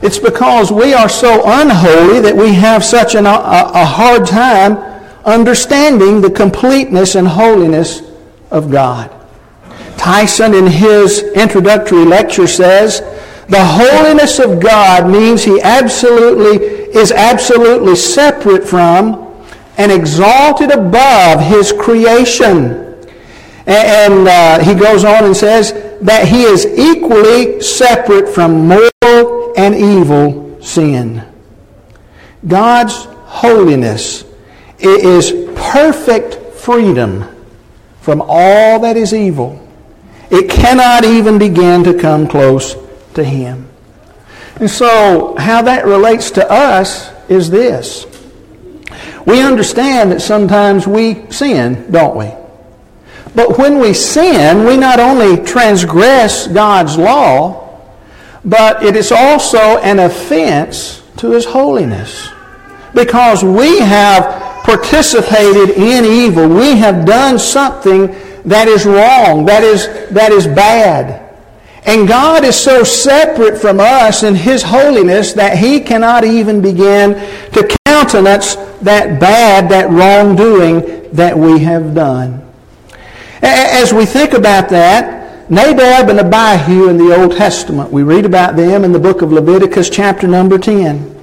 It's 0.00 0.18
because 0.18 0.70
we 0.70 0.94
are 0.94 1.08
so 1.08 1.42
unholy 1.44 2.20
that 2.20 2.36
we 2.36 2.52
have 2.54 2.84
such 2.84 3.14
an, 3.14 3.26
a, 3.26 3.30
a 3.30 3.84
hard 3.84 4.26
time 4.26 4.76
understanding 5.24 6.20
the 6.20 6.30
completeness 6.30 7.14
and 7.16 7.26
holiness 7.26 8.02
of 8.50 8.70
God. 8.70 9.10
Thiessen, 9.96 10.56
in 10.56 10.66
his 10.66 11.22
introductory 11.34 12.04
lecture, 12.04 12.46
says, 12.46 13.00
the 13.48 13.64
holiness 13.64 14.38
of 14.38 14.60
God 14.60 15.10
means 15.10 15.42
he 15.42 15.60
absolutely 15.60 16.66
is 16.94 17.10
absolutely 17.10 17.96
separate 17.96 18.66
from 18.66 19.44
and 19.78 19.90
exalted 19.90 20.70
above 20.70 21.40
his 21.40 21.72
creation. 21.72 22.84
And 23.66 24.28
uh, 24.28 24.62
he 24.62 24.74
goes 24.74 25.04
on 25.04 25.24
and 25.24 25.36
says 25.36 25.72
that 26.02 26.28
he 26.28 26.42
is 26.42 26.66
equally 26.66 27.60
separate 27.60 28.28
from 28.28 28.68
moral 28.68 29.37
and 29.58 29.74
evil 29.74 30.62
sin. 30.62 31.20
God's 32.46 32.94
holiness 33.26 34.24
is 34.78 35.32
perfect 35.56 36.54
freedom 36.54 37.24
from 38.00 38.22
all 38.24 38.78
that 38.80 38.96
is 38.96 39.12
evil. 39.12 39.68
It 40.30 40.48
cannot 40.48 41.04
even 41.04 41.38
begin 41.38 41.82
to 41.84 41.98
come 41.98 42.28
close 42.28 42.76
to 43.14 43.24
him. 43.24 43.68
And 44.60 44.70
so, 44.70 45.34
how 45.36 45.62
that 45.62 45.84
relates 45.84 46.30
to 46.32 46.48
us 46.48 47.10
is 47.28 47.50
this. 47.50 48.06
We 49.26 49.42
understand 49.42 50.12
that 50.12 50.20
sometimes 50.22 50.86
we 50.86 51.30
sin, 51.30 51.90
don't 51.90 52.16
we? 52.16 52.30
But 53.34 53.58
when 53.58 53.80
we 53.80 53.92
sin, 53.92 54.64
we 54.64 54.76
not 54.76 55.00
only 55.00 55.42
transgress 55.44 56.46
God's 56.46 56.96
law, 56.96 57.67
but 58.48 58.82
it 58.82 58.96
is 58.96 59.12
also 59.12 59.78
an 59.78 59.98
offense 59.98 61.02
to 61.18 61.30
His 61.32 61.44
holiness. 61.44 62.30
Because 62.94 63.44
we 63.44 63.78
have 63.80 64.62
participated 64.68 65.70
in 65.76 66.04
evil. 66.04 66.48
We 66.48 66.76
have 66.76 67.06
done 67.06 67.38
something 67.38 68.08
that 68.44 68.68
is 68.68 68.84
wrong, 68.84 69.46
that 69.46 69.62
is, 69.62 69.86
that 70.10 70.30
is 70.30 70.46
bad. 70.46 71.24
And 71.84 72.06
God 72.06 72.44
is 72.44 72.54
so 72.56 72.84
separate 72.84 73.58
from 73.58 73.80
us 73.80 74.22
in 74.22 74.34
His 74.34 74.62
holiness 74.62 75.32
that 75.34 75.56
He 75.56 75.80
cannot 75.80 76.24
even 76.24 76.60
begin 76.60 77.14
to 77.52 77.76
countenance 77.86 78.56
that 78.82 79.18
bad, 79.18 79.70
that 79.70 79.88
wrongdoing 79.90 81.10
that 81.12 81.36
we 81.36 81.60
have 81.60 81.94
done. 81.94 82.44
As 83.40 83.92
we 83.94 84.04
think 84.04 84.34
about 84.34 84.68
that, 84.68 85.17
Nadab 85.50 86.10
and 86.10 86.20
Abihu 86.20 86.90
in 86.90 86.98
the 86.98 87.18
Old 87.18 87.32
Testament, 87.32 87.90
we 87.90 88.02
read 88.02 88.26
about 88.26 88.54
them 88.54 88.84
in 88.84 88.92
the 88.92 88.98
book 88.98 89.22
of 89.22 89.32
Leviticus, 89.32 89.88
chapter 89.88 90.28
number 90.28 90.58
10. 90.58 91.16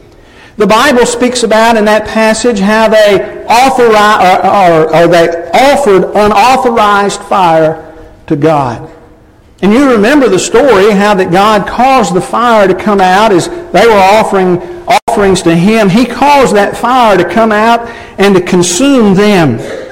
The 0.57 0.65
Bible 0.65 1.05
speaks 1.05 1.43
about 1.43 1.77
in 1.77 1.85
that 1.85 2.07
passage 2.07 2.59
how 2.59 2.89
they, 2.89 3.45
authorize, 3.45 4.41
or, 4.41 4.45
uh, 4.45 4.69
or, 4.69 4.95
or 4.95 5.07
they 5.07 5.51
offered 5.53 6.05
unauthorized 6.15 7.21
fire 7.21 7.93
to 8.25 8.35
God. 8.35 8.91
And 9.61 9.71
you 9.71 9.91
remember 9.91 10.27
the 10.27 10.39
story 10.39 10.89
how 10.91 11.13
that 11.13 11.31
God 11.31 11.67
caused 11.67 12.15
the 12.15 12.21
fire 12.21 12.67
to 12.67 12.73
come 12.73 13.01
out 13.01 13.31
as 13.31 13.47
they 13.47 13.85
were 13.85 13.93
offering 13.93 14.57
offerings 14.87 15.43
to 15.43 15.55
Him. 15.55 15.87
He 15.87 16.05
caused 16.05 16.55
that 16.55 16.75
fire 16.75 17.15
to 17.17 17.29
come 17.29 17.51
out 17.51 17.87
and 18.17 18.33
to 18.35 18.41
consume 18.41 19.13
them. 19.13 19.84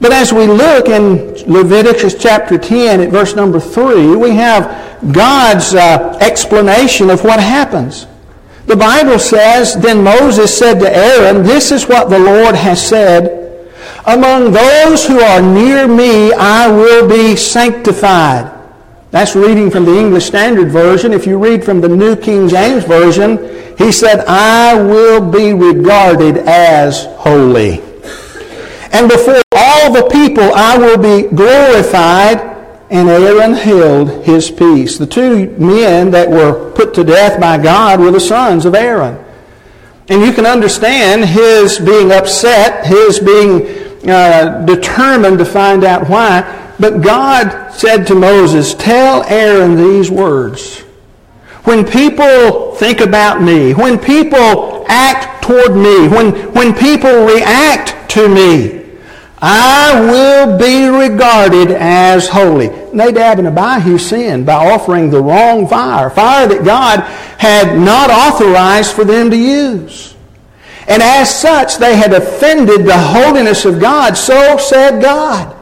But 0.00 0.12
as 0.12 0.32
we 0.32 0.46
look 0.46 0.88
in 0.88 1.34
Leviticus 1.50 2.14
chapter 2.14 2.58
10 2.58 3.00
at 3.00 3.10
verse 3.10 3.34
number 3.34 3.60
3, 3.60 4.16
we 4.16 4.30
have 4.30 5.12
God's 5.12 5.74
uh, 5.74 6.18
explanation 6.20 7.10
of 7.10 7.22
what 7.24 7.40
happens. 7.40 8.06
The 8.66 8.76
Bible 8.76 9.18
says, 9.18 9.76
Then 9.76 10.02
Moses 10.02 10.56
said 10.56 10.80
to 10.80 10.96
Aaron, 10.96 11.42
This 11.42 11.70
is 11.70 11.86
what 11.86 12.08
the 12.08 12.18
Lord 12.18 12.54
has 12.54 12.86
said. 12.86 13.42
Among 14.06 14.52
those 14.52 15.06
who 15.06 15.20
are 15.20 15.40
near 15.40 15.86
me, 15.86 16.32
I 16.32 16.68
will 16.68 17.08
be 17.08 17.36
sanctified. 17.36 18.50
That's 19.10 19.36
reading 19.36 19.70
from 19.70 19.84
the 19.84 19.96
English 19.96 20.26
Standard 20.26 20.70
Version. 20.70 21.12
If 21.12 21.26
you 21.26 21.38
read 21.38 21.62
from 21.62 21.80
the 21.80 21.88
New 21.88 22.16
King 22.16 22.48
James 22.48 22.84
Version, 22.84 23.38
he 23.78 23.92
said, 23.92 24.24
I 24.26 24.80
will 24.80 25.30
be 25.30 25.52
regarded 25.52 26.38
as 26.38 27.04
holy. 27.16 27.80
And 28.92 29.08
before 29.08 29.42
all 29.84 29.92
the 29.92 30.08
people 30.10 30.42
I 30.42 30.78
will 30.78 30.98
be 30.98 31.28
glorified. 31.28 32.52
And 32.90 33.08
Aaron 33.08 33.54
held 33.54 34.24
his 34.24 34.50
peace. 34.50 34.98
The 34.98 35.06
two 35.06 35.50
men 35.58 36.10
that 36.12 36.28
were 36.30 36.70
put 36.72 36.94
to 36.94 37.04
death 37.04 37.40
by 37.40 37.58
God 37.58 37.98
were 37.98 38.10
the 38.10 38.20
sons 38.20 38.66
of 38.66 38.74
Aaron. 38.74 39.22
And 40.08 40.22
you 40.22 40.32
can 40.32 40.46
understand 40.46 41.24
his 41.24 41.78
being 41.78 42.12
upset, 42.12 42.86
his 42.86 43.18
being 43.18 44.08
uh, 44.08 44.64
determined 44.66 45.38
to 45.38 45.44
find 45.44 45.82
out 45.82 46.08
why. 46.08 46.74
But 46.78 47.00
God 47.00 47.72
said 47.72 48.06
to 48.08 48.14
Moses, 48.14 48.74
Tell 48.74 49.24
Aaron 49.24 49.76
these 49.76 50.10
words. 50.10 50.80
When 51.64 51.86
people 51.86 52.74
think 52.74 53.00
about 53.00 53.42
me, 53.42 53.72
when 53.72 53.98
people 53.98 54.84
act 54.88 55.42
toward 55.42 55.74
me, 55.74 56.06
when, 56.08 56.32
when 56.52 56.74
people 56.74 57.24
react 57.24 58.10
to 58.10 58.28
me, 58.28 58.83
I 59.46 60.00
will 60.00 60.56
be 60.56 60.86
regarded 60.86 61.70
as 61.70 62.26
holy. 62.30 62.68
Nadab 62.94 63.38
and 63.40 63.48
Abihu 63.48 63.98
sinned 63.98 64.46
by 64.46 64.54
offering 64.54 65.10
the 65.10 65.20
wrong 65.20 65.68
fire, 65.68 66.08
fire 66.08 66.46
that 66.46 66.64
God 66.64 67.00
had 67.38 67.78
not 67.78 68.08
authorized 68.08 68.92
for 68.92 69.04
them 69.04 69.28
to 69.28 69.36
use. 69.36 70.16
And 70.88 71.02
as 71.02 71.28
such, 71.38 71.76
they 71.76 71.94
had 71.94 72.14
offended 72.14 72.86
the 72.86 72.96
holiness 72.96 73.66
of 73.66 73.80
God. 73.80 74.16
So 74.16 74.56
said 74.56 75.02
God. 75.02 75.54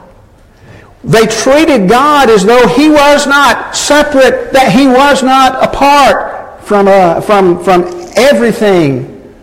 They 1.03 1.27
treated 1.27 1.89
God 1.89 2.31
as 2.31 2.45
though 2.45 2.69
He 2.69 2.89
was 2.89 3.27
not 3.27 3.75
separate, 3.75 4.53
that 4.53 4.71
He 4.71 4.87
was 4.87 5.25
not 5.25 5.61
apart 5.61 6.63
from, 6.63 6.87
uh, 6.87 7.21
from, 7.21 7.65
from 7.65 7.83
everything 8.15 9.35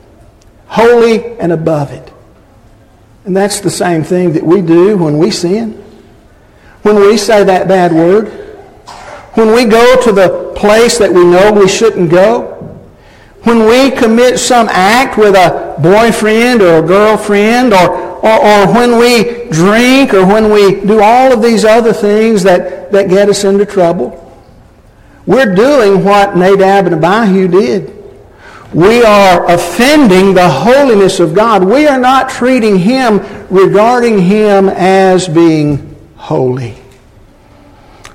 holy 0.67 1.37
and 1.39 1.51
above 1.51 1.91
it. 1.91 2.08
And 3.29 3.37
that's 3.37 3.59
the 3.59 3.69
same 3.69 4.03
thing 4.03 4.33
that 4.33 4.41
we 4.41 4.59
do 4.63 4.97
when 4.97 5.19
we 5.19 5.29
sin. 5.29 5.73
When 6.81 6.95
we 6.95 7.15
say 7.15 7.43
that 7.43 7.67
bad 7.67 7.91
word. 7.91 8.25
When 9.35 9.53
we 9.53 9.65
go 9.65 10.01
to 10.01 10.11
the 10.11 10.51
place 10.55 10.97
that 10.97 11.13
we 11.13 11.23
know 11.23 11.53
we 11.53 11.67
shouldn't 11.67 12.09
go. 12.09 12.55
When 13.43 13.67
we 13.67 13.91
commit 13.91 14.39
some 14.39 14.67
act 14.67 15.15
with 15.15 15.35
a 15.35 15.75
boyfriend 15.79 16.63
or 16.63 16.79
a 16.79 16.81
girlfriend 16.81 17.71
or 17.71 18.17
or, 18.23 18.43
or 18.43 18.73
when 18.73 18.97
we 18.97 19.47
drink 19.51 20.15
or 20.15 20.25
when 20.25 20.51
we 20.51 20.81
do 20.81 20.99
all 20.99 21.31
of 21.31 21.43
these 21.43 21.63
other 21.63 21.93
things 21.93 22.41
that, 22.41 22.91
that 22.91 23.09
get 23.09 23.29
us 23.29 23.43
into 23.43 23.67
trouble. 23.67 24.25
We're 25.27 25.53
doing 25.53 26.03
what 26.03 26.35
Nadab 26.35 26.87
and 26.87 26.95
Abihu 26.95 27.47
did. 27.47 27.98
We 28.73 29.03
are 29.03 29.49
offending 29.49 30.35
the 30.35 30.47
holiness 30.47 31.19
of 31.19 31.33
God. 31.33 31.63
We 31.63 31.87
are 31.87 31.97
not 31.97 32.29
treating 32.29 32.77
Him, 32.77 33.19
regarding 33.49 34.19
Him 34.19 34.69
as 34.69 35.27
being 35.27 35.95
holy. 36.15 36.75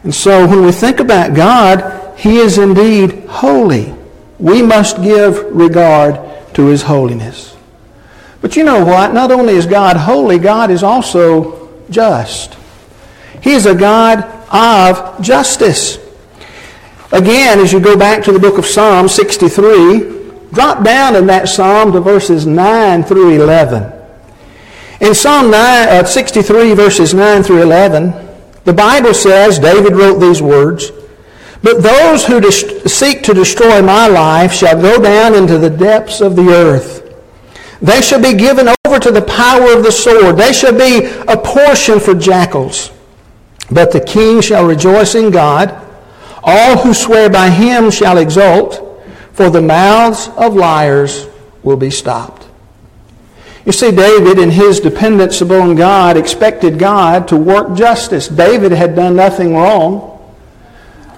And 0.05 0.15
so 0.15 0.47
when 0.47 0.65
we 0.65 0.71
think 0.71 1.01
about 1.01 1.35
God, 1.35 2.17
He 2.17 2.37
is 2.37 2.59
indeed 2.59 3.27
holy. 3.27 3.95
We 4.39 4.63
must 4.63 5.03
give 5.03 5.43
regard 5.55 6.21
to 6.55 6.67
His 6.67 6.83
holiness. 6.83 7.57
But 8.41 8.57
you 8.57 8.63
know 8.65 8.85
what? 8.85 9.13
Not 9.13 9.33
only 9.33 9.55
is 9.55 9.67
God 9.67 9.97
holy, 9.97 10.39
God 10.39 10.71
is 10.71 10.83
also 10.83 11.71
just. 11.91 12.57
He 13.43 13.53
is 13.53 13.67
a 13.67 13.75
God 13.75 14.23
of 14.51 15.21
justice. 15.21 15.99
Again, 17.11 17.59
as 17.59 17.73
you 17.73 17.81
go 17.81 17.97
back 17.97 18.23
to 18.25 18.33
the 18.33 18.39
book 18.39 18.59
of 18.59 18.67
Psalm 18.67 19.09
63, 19.09 20.24
drop 20.53 20.85
down 20.85 21.17
in 21.17 21.27
that 21.27 21.49
psalm 21.49 21.93
to 21.93 22.01
verses 22.01 22.47
9 22.47 23.05
through 23.05 23.41
11. 23.43 23.93
In 25.01 25.15
Psalm 25.15 25.51
9, 25.51 25.89
uh, 25.89 26.05
63, 26.05 26.75
verses 26.75 27.15
9 27.15 27.43
through 27.43 27.63
11, 27.63 28.15
the 28.65 28.73
Bible 28.73 29.13
says, 29.13 29.59
David 29.59 29.95
wrote 29.95 30.19
these 30.19 30.41
words, 30.41 30.93
But 31.63 31.83
those 31.83 32.25
who 32.25 32.51
seek 32.51 33.23
to 33.25 33.35
destroy 33.35 33.83
my 33.83 34.07
life 34.07 34.53
shall 34.53 34.81
go 34.81 35.03
down 35.03 35.35
into 35.35 35.59
the 35.59 35.71
depths 35.71 36.21
of 36.21 36.37
the 36.37 36.49
earth. 36.49 37.03
They 37.83 38.01
shall 38.01 38.23
be 38.23 38.35
given 38.35 38.69
over 38.87 38.99
to 38.99 39.11
the 39.11 39.23
power 39.23 39.77
of 39.77 39.83
the 39.83 39.93
sword. 39.93 40.39
They 40.39 40.53
shall 40.53 40.73
be 40.73 41.05
a 41.29 41.37
portion 41.37 42.01
for 42.01 42.15
jackals. 42.15 42.91
But 43.71 43.93
the 43.93 44.01
king 44.01 44.41
shall 44.41 44.65
rejoice 44.65 45.15
in 45.15 45.31
God. 45.31 45.81
All 46.43 46.79
who 46.79 46.95
swear 46.95 47.29
by 47.29 47.51
him 47.51 47.91
shall 47.91 48.19
exult, 48.19 48.84
for 49.35 49.51
the 49.51 49.61
mouths 49.61 50.29
of 50.37 50.55
liars 50.55 51.27
will 51.63 51.77
be 51.77 51.91
stopped. 51.91 52.47
You 53.67 53.73
see, 53.73 53.91
David, 53.91 54.39
in 54.39 54.51
his 54.51 54.81
dependence 54.81 55.41
upon 55.41 55.75
God, 55.75 56.17
expected 56.17 56.79
God 56.79 57.29
to 57.29 57.37
work 57.37 57.77
justice. 57.77 58.29
David 58.29 58.73
had 58.73 58.95
done 58.95 59.17
nothing 59.17 59.55
wrong. 59.55 60.11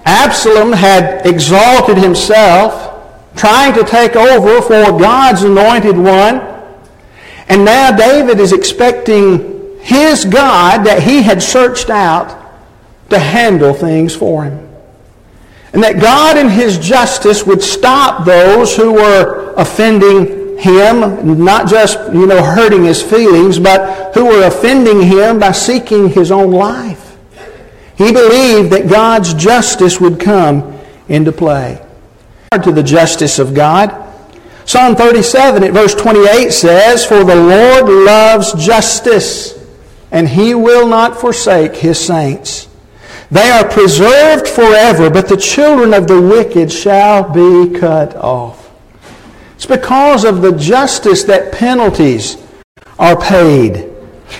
Absalom 0.05 0.71
had 0.71 1.25
exalted 1.25 1.97
himself, 1.97 3.35
trying 3.35 3.73
to 3.73 3.83
take 3.83 4.15
over 4.15 4.61
for 4.61 4.97
God's 4.97 5.43
anointed 5.43 5.97
one. 5.97 6.41
And 7.49 7.65
now 7.65 7.95
David 7.95 8.39
is 8.39 8.53
expecting 8.53 9.79
his 9.81 10.25
God 10.25 10.85
that 10.85 11.03
he 11.03 11.21
had 11.21 11.43
searched 11.43 11.89
out 11.89 12.35
to 13.09 13.19
handle 13.19 13.73
things 13.73 14.15
for 14.15 14.45
him. 14.45 14.66
And 15.73 15.83
that 15.83 16.01
God 16.01 16.37
in 16.37 16.49
his 16.49 16.77
justice 16.77 17.45
would 17.45 17.61
stop 17.61 18.25
those 18.25 18.75
who 18.75 18.93
were 18.93 19.53
offending 19.55 20.57
him, 20.57 21.43
not 21.43 21.67
just, 21.67 21.99
you 22.13 22.25
know, 22.25 22.43
hurting 22.43 22.83
his 22.83 23.01
feelings, 23.01 23.59
but 23.59 24.13
who 24.15 24.25
were 24.25 24.47
offending 24.47 25.01
him 25.01 25.39
by 25.39 25.51
seeking 25.51 26.09
his 26.09 26.31
own 26.31 26.51
life. 26.51 27.17
He 27.97 28.11
believed 28.11 28.71
that 28.71 28.89
God's 28.89 29.33
justice 29.33 29.99
would 29.99 30.19
come 30.19 30.79
into 31.07 31.31
play. 31.31 31.83
To 32.63 32.71
the 32.71 32.83
justice 32.83 33.39
of 33.39 33.53
God. 33.53 34.05
Psalm 34.65 34.95
37 34.95 35.63
at 35.63 35.71
verse 35.71 35.95
28 35.95 36.51
says, 36.51 37.05
For 37.05 37.23
the 37.23 37.35
Lord 37.35 37.89
loves 37.89 38.53
justice, 38.53 39.57
and 40.11 40.27
he 40.27 40.53
will 40.53 40.87
not 40.87 41.19
forsake 41.19 41.75
his 41.75 41.99
saints. 41.99 42.66
They 43.29 43.49
are 43.49 43.67
preserved 43.67 44.47
forever, 44.47 45.09
but 45.09 45.27
the 45.27 45.37
children 45.37 45.93
of 45.93 46.07
the 46.07 46.21
wicked 46.21 46.71
shall 46.71 47.29
be 47.29 47.77
cut 47.77 48.15
off. 48.15 48.71
It's 49.55 49.65
because 49.65 50.23
of 50.23 50.41
the 50.41 50.53
justice 50.53 51.23
that 51.23 51.51
penalties 51.51 52.37
are 52.97 53.19
paid. 53.19 53.91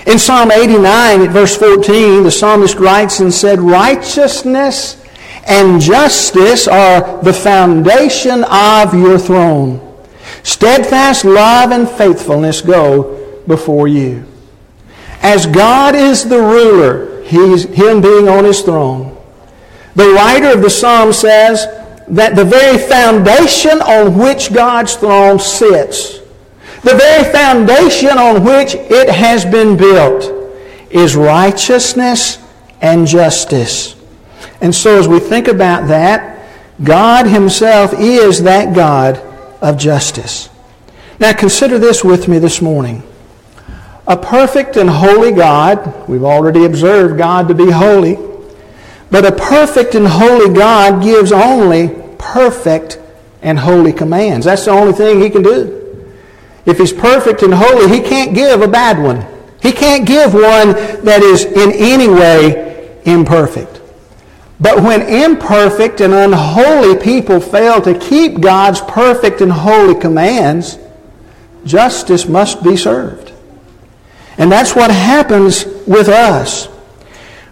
In 0.05 0.19
Psalm 0.19 0.51
89, 0.51 1.21
at 1.21 1.31
verse 1.31 1.57
14, 1.57 2.23
the 2.23 2.31
psalmist 2.31 2.77
writes 2.77 3.19
and 3.19 3.33
said, 3.33 3.59
Righteousness 3.59 5.03
and 5.45 5.81
justice 5.81 6.67
are 6.67 7.21
the 7.23 7.33
foundation 7.33 8.43
of 8.45 8.93
your 8.93 9.17
throne. 9.17 9.83
Steadfast 10.43 11.25
love 11.25 11.71
and 11.71 11.89
faithfulness 11.89 12.61
go 12.61 13.41
before 13.47 13.87
you. 13.87 14.25
As 15.21 15.45
God 15.45 15.95
is 15.95 16.27
the 16.27 16.39
ruler, 16.39 17.16
He's, 17.27 17.63
him 17.63 18.01
being 18.01 18.29
on 18.29 18.45
his 18.45 18.61
throne. 18.61 19.17
The 19.95 20.09
writer 20.11 20.49
of 20.49 20.61
the 20.61 20.69
psalm 20.69 21.11
says 21.11 21.65
that 22.07 22.35
the 22.35 22.45
very 22.45 22.77
foundation 22.77 23.81
on 23.81 24.17
which 24.17 24.53
God's 24.53 24.95
throne 24.95 25.39
sits, 25.39 26.19
the 26.83 26.95
very 26.95 27.29
foundation 27.31 28.17
on 28.17 28.45
which 28.45 28.75
it 28.75 29.09
has 29.09 29.43
been 29.43 29.75
built, 29.75 30.33
is 30.89 31.15
righteousness 31.15 32.39
and 32.81 33.05
justice. 33.05 33.95
And 34.61 34.73
so 34.73 34.97
as 34.97 35.07
we 35.07 35.19
think 35.19 35.49
about 35.49 35.87
that, 35.89 36.47
God 36.83 37.27
Himself 37.27 37.93
is 37.93 38.43
that 38.43 38.73
God 38.73 39.17
of 39.61 39.77
justice. 39.77 40.49
Now 41.19 41.33
consider 41.33 41.77
this 41.77 42.03
with 42.03 42.27
me 42.27 42.39
this 42.39 42.61
morning. 42.61 43.03
A 44.07 44.15
perfect 44.15 44.77
and 44.77 44.89
holy 44.89 45.31
God, 45.31 46.07
we've 46.07 46.23
already 46.23 46.63
observed 46.63 47.17
God 47.17 47.49
to 47.49 47.53
be 47.53 47.69
holy, 47.69 48.17
but 49.11 49.25
a 49.25 49.31
perfect 49.33 49.95
and 49.95 50.07
holy 50.07 50.53
God 50.53 51.03
gives 51.03 51.31
only 51.31 51.89
perfect 52.17 52.99
and 53.41 53.59
holy 53.59 53.91
commands. 53.91 54.45
That's 54.45 54.65
the 54.65 54.71
only 54.71 54.93
thing 54.93 55.21
He 55.21 55.29
can 55.29 55.43
do. 55.43 56.13
If 56.65 56.77
He's 56.77 56.93
perfect 56.93 57.43
and 57.43 57.53
holy, 57.53 57.89
He 57.89 58.01
can't 58.01 58.33
give 58.33 58.61
a 58.61 58.67
bad 58.67 58.97
one. 59.01 59.25
He 59.61 59.71
can't 59.73 60.07
give 60.07 60.33
one 60.33 60.71
that 61.03 61.21
is 61.21 61.43
in 61.43 61.73
any 61.73 62.07
way 62.07 63.01
imperfect. 63.03 63.81
But 64.59 64.81
when 64.81 65.01
imperfect 65.01 66.01
and 66.01 66.13
unholy 66.13 66.97
people 66.97 67.39
fail 67.39 67.81
to 67.81 67.97
keep 67.97 68.39
God's 68.39 68.81
perfect 68.81 69.41
and 69.41 69.51
holy 69.51 69.99
commands, 69.99 70.79
justice 71.65 72.27
must 72.27 72.63
be 72.63 72.75
served. 72.75 73.26
And 74.37 74.51
that's 74.51 74.75
what 74.75 74.91
happens 74.91 75.65
with 75.87 76.09
us. 76.09 76.67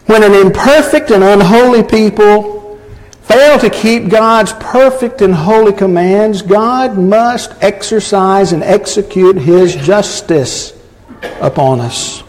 When 0.06 0.24
an 0.24 0.34
imperfect 0.34 1.10
and 1.10 1.24
unholy 1.24 1.84
people 1.84 2.80
fail 3.24 3.58
to 3.58 3.70
keep 3.72 4.10
God's 4.10 4.54
perfect 4.54 5.22
and 5.22 5.34
holy 5.34 5.74
commands, 5.74 6.44
God 6.44 6.98
must 6.98 7.54
exercise 7.63 8.54
and 8.54 8.62
execute 8.62 9.36
His 9.36 9.75
justice 9.75 10.74
upon 11.42 11.79
us. 11.79 12.24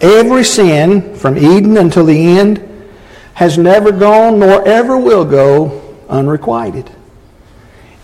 Every 0.00 0.44
sin, 0.44 1.14
from 1.14 1.38
Eden 1.38 1.78
until 1.78 2.04
the 2.04 2.38
end, 2.38 2.70
has 3.32 3.56
never 3.56 3.90
gone 3.90 4.38
nor 4.38 4.66
ever 4.68 4.98
will 4.98 5.24
go 5.24 5.96
unrequited. 6.10 6.90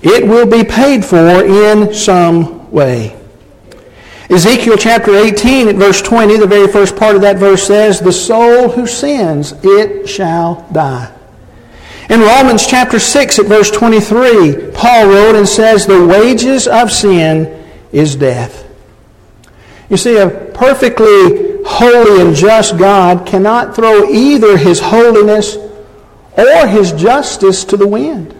It 0.00 0.26
will 0.26 0.46
be 0.46 0.64
paid 0.64 1.04
for 1.04 1.44
in 1.44 1.92
some 1.92 2.70
way. 2.72 3.19
Ezekiel 4.30 4.76
chapter 4.76 5.16
18 5.16 5.66
at 5.66 5.74
verse 5.74 6.00
20, 6.00 6.36
the 6.36 6.46
very 6.46 6.68
first 6.68 6.94
part 6.94 7.16
of 7.16 7.22
that 7.22 7.38
verse 7.38 7.66
says, 7.66 7.98
The 7.98 8.12
soul 8.12 8.68
who 8.68 8.86
sins, 8.86 9.52
it 9.64 10.08
shall 10.08 10.68
die. 10.70 11.12
In 12.08 12.20
Romans 12.20 12.64
chapter 12.64 13.00
6 13.00 13.40
at 13.40 13.46
verse 13.46 13.72
23, 13.72 14.70
Paul 14.72 15.08
wrote 15.08 15.34
and 15.34 15.48
says, 15.48 15.84
The 15.84 16.06
wages 16.06 16.68
of 16.68 16.92
sin 16.92 17.66
is 17.90 18.14
death. 18.14 18.68
You 19.88 19.96
see, 19.96 20.16
a 20.16 20.30
perfectly 20.30 21.64
holy 21.66 22.22
and 22.22 22.36
just 22.36 22.78
God 22.78 23.26
cannot 23.26 23.74
throw 23.74 24.08
either 24.08 24.56
his 24.56 24.78
holiness 24.78 25.56
or 26.36 26.66
his 26.68 26.92
justice 26.92 27.64
to 27.64 27.76
the 27.76 27.88
wind. 27.88 28.39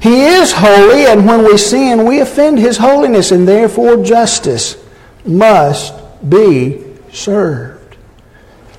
He 0.00 0.24
is 0.26 0.52
holy, 0.52 1.06
and 1.06 1.26
when 1.26 1.44
we 1.44 1.58
sin, 1.58 2.06
we 2.06 2.20
offend 2.20 2.58
His 2.58 2.76
holiness, 2.76 3.32
and 3.32 3.48
therefore 3.48 4.02
justice 4.02 4.76
must 5.24 5.94
be 6.28 6.84
served. 7.12 7.96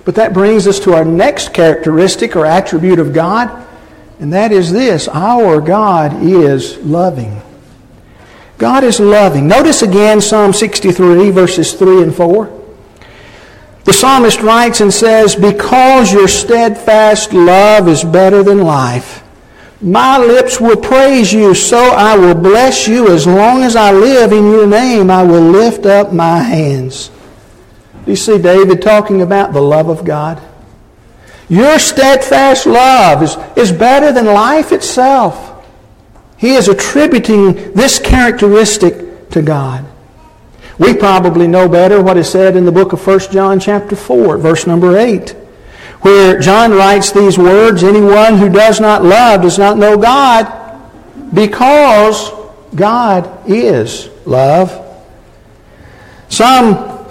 But 0.06 0.16
that 0.16 0.34
brings 0.34 0.66
us 0.66 0.80
to 0.82 0.94
our 0.94 1.04
next 1.04 1.54
characteristic 1.54 2.36
or 2.36 2.46
attribute 2.46 3.00
of 3.00 3.14
God, 3.14 3.68
and 4.20 4.32
that 4.34 4.52
is 4.52 4.72
this 4.72 5.08
our 5.10 5.60
God 5.60 6.24
is 6.24 6.78
loving. 6.78 7.42
God 8.58 8.84
is 8.84 9.00
loving. 9.00 9.48
Notice 9.48 9.82
again 9.82 10.22
Psalm 10.22 10.54
63, 10.54 11.32
verses 11.32 11.74
3 11.74 12.04
and 12.04 12.16
4. 12.16 12.60
The 13.86 13.94
psalmist 13.94 14.42
writes 14.42 14.82
and 14.82 14.94
says, 14.94 15.36
Because 15.36 16.12
your 16.12 16.28
steadfast 16.28 17.34
love 17.34 17.88
is 17.88 18.04
better 18.04 18.44
than 18.44 18.60
life 18.60 19.24
my 19.82 20.18
lips 20.18 20.60
will 20.60 20.76
praise 20.76 21.32
you, 21.32 21.54
so 21.54 21.78
I 21.78 22.18
will 22.18 22.36
bless 22.36 22.88
you 22.88 23.14
as 23.14 23.26
long 23.26 23.64
as 23.64 23.76
I 23.78 23.92
live. 23.92 24.34
In 24.34 24.52
your 24.52 24.68
name 24.68 25.10
I 25.10 25.24
will 25.24 25.42
lift 25.42 25.86
up 25.86 26.12
my 26.12 26.40
hands. 26.40 27.10
Do 28.04 28.12
you 28.12 28.18
see 28.18 28.38
David 28.38 28.82
talking 28.82 29.22
about 29.22 29.54
the 29.54 29.62
love 29.62 29.88
of 29.88 30.04
God? 30.04 30.42
Your 31.48 31.80
steadfast 31.80 32.66
love 32.66 33.24
is, 33.24 33.38
is 33.56 33.72
better 33.72 34.12
than 34.12 34.26
life 34.26 34.72
itself. 34.72 35.66
He 36.38 36.56
is 36.56 36.68
attributing 36.68 37.74
this 37.74 38.00
characteristic 38.00 39.30
to 39.30 39.42
God. 39.42 39.86
We 40.78 40.94
probably 40.94 41.48
know 41.48 41.68
better 41.68 42.02
what 42.02 42.18
is 42.18 42.30
said 42.30 42.56
in 42.56 42.66
the 42.66 42.72
book 42.72 42.94
of 42.94 43.06
1 43.06 43.20
John 43.32 43.60
chapter 43.60 43.96
4, 43.96 44.38
verse 44.38 44.68
number 44.68 44.98
8 44.98 45.36
where 46.02 46.40
John 46.40 46.72
writes 46.72 47.12
these 47.12 47.38
words 47.38 47.84
Anyone 47.84 48.38
who 48.38 48.50
does 48.50 48.80
not 48.80 49.04
love 49.04 49.42
does 49.42 49.58
not 49.58 49.78
know 49.78 49.98
God 49.98 50.56
because 51.34 52.32
God 52.76 53.50
is 53.50 54.10
love. 54.26 54.86
Some 56.30 57.08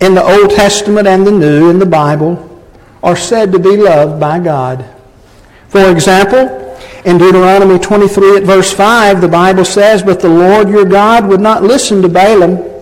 in 0.00 0.14
the 0.14 0.22
Old 0.22 0.50
Testament 0.50 1.06
and 1.06 1.26
the 1.26 1.32
New 1.32 1.70
in 1.70 1.78
the 1.78 1.86
Bible 1.86 2.42
are 3.02 3.16
said 3.16 3.52
to 3.52 3.58
be 3.58 3.76
loved 3.76 4.20
by 4.20 4.38
God. 4.38 4.84
For 5.68 5.90
example, 5.90 6.66
in 7.04 7.18
Deuteronomy 7.18 7.78
23 7.78 8.38
at 8.38 8.42
verse 8.42 8.72
5, 8.72 9.20
the 9.20 9.28
Bible 9.28 9.64
says, 9.64 10.02
But 10.02 10.20
the 10.20 10.28
Lord 10.28 10.68
your 10.68 10.84
God 10.84 11.26
would 11.28 11.40
not 11.40 11.62
listen 11.62 12.02
to 12.02 12.08
Balaam 12.08 12.75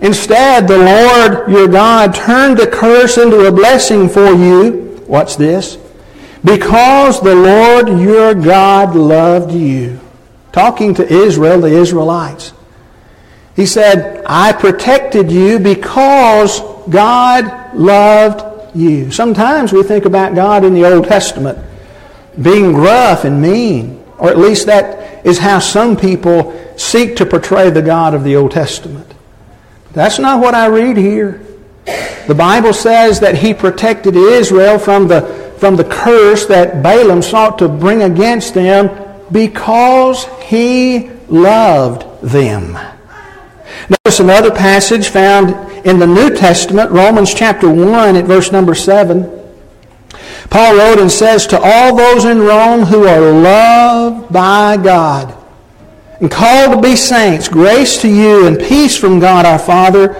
Instead, 0.00 0.68
the 0.68 0.78
Lord 0.78 1.50
your 1.50 1.68
God 1.68 2.14
turned 2.14 2.58
the 2.58 2.66
curse 2.66 3.18
into 3.18 3.46
a 3.46 3.52
blessing 3.52 4.08
for 4.08 4.32
you. 4.32 5.02
What's 5.06 5.36
this? 5.36 5.78
Because 6.44 7.20
the 7.20 7.34
Lord 7.34 7.88
your 7.88 8.34
God 8.34 8.94
loved 8.94 9.52
you. 9.52 10.00
Talking 10.52 10.94
to 10.94 11.12
Israel, 11.12 11.60
the 11.60 11.68
Israelites. 11.68 12.52
He 13.54 13.66
said, 13.66 14.22
I 14.26 14.52
protected 14.52 15.30
you 15.30 15.58
because 15.58 16.60
God 16.90 17.74
loved 17.74 18.76
you. 18.76 19.10
Sometimes 19.10 19.72
we 19.72 19.82
think 19.82 20.04
about 20.04 20.34
God 20.34 20.64
in 20.64 20.74
the 20.74 20.84
Old 20.84 21.06
Testament 21.06 21.58
being 22.40 22.76
rough 22.76 23.24
and 23.24 23.40
mean, 23.40 24.04
or 24.18 24.28
at 24.28 24.38
least 24.38 24.66
that 24.66 25.26
is 25.26 25.38
how 25.38 25.58
some 25.58 25.96
people 25.96 26.54
seek 26.76 27.16
to 27.16 27.26
portray 27.26 27.70
the 27.70 27.82
God 27.82 28.14
of 28.14 28.24
the 28.24 28.36
Old 28.36 28.50
Testament. 28.50 29.10
That's 29.96 30.18
not 30.18 30.40
what 30.40 30.54
I 30.54 30.66
read 30.66 30.98
here. 30.98 31.40
The 32.26 32.34
Bible 32.36 32.74
says 32.74 33.18
that 33.20 33.34
he 33.34 33.54
protected 33.54 34.14
Israel 34.14 34.78
from 34.78 35.08
the, 35.08 35.22
from 35.56 35.76
the 35.76 35.84
curse 35.84 36.44
that 36.46 36.82
Balaam 36.82 37.22
sought 37.22 37.56
to 37.60 37.68
bring 37.68 38.02
against 38.02 38.52
them 38.52 38.90
because 39.32 40.26
he 40.42 41.08
loved 41.30 42.20
them. 42.20 42.78
Notice 43.88 44.20
another 44.20 44.50
passage 44.50 45.08
found 45.08 45.86
in 45.86 45.98
the 45.98 46.06
New 46.06 46.36
Testament, 46.36 46.90
Romans 46.90 47.32
chapter 47.32 47.70
1 47.70 48.16
at 48.16 48.26
verse 48.26 48.52
number 48.52 48.74
7, 48.74 49.22
Paul 50.50 50.76
wrote 50.76 50.98
and 50.98 51.10
says, 51.10 51.46
To 51.46 51.58
all 51.58 51.96
those 51.96 52.26
in 52.26 52.40
Rome 52.40 52.82
who 52.82 53.06
are 53.06 53.32
loved 53.32 54.30
by 54.30 54.76
God 54.76 55.45
and 56.20 56.30
called 56.30 56.72
to 56.72 56.88
be 56.88 56.96
saints, 56.96 57.48
grace 57.48 58.00
to 58.02 58.08
you 58.08 58.46
and 58.46 58.58
peace 58.58 58.96
from 58.96 59.18
God 59.18 59.44
our 59.44 59.58
Father 59.58 60.14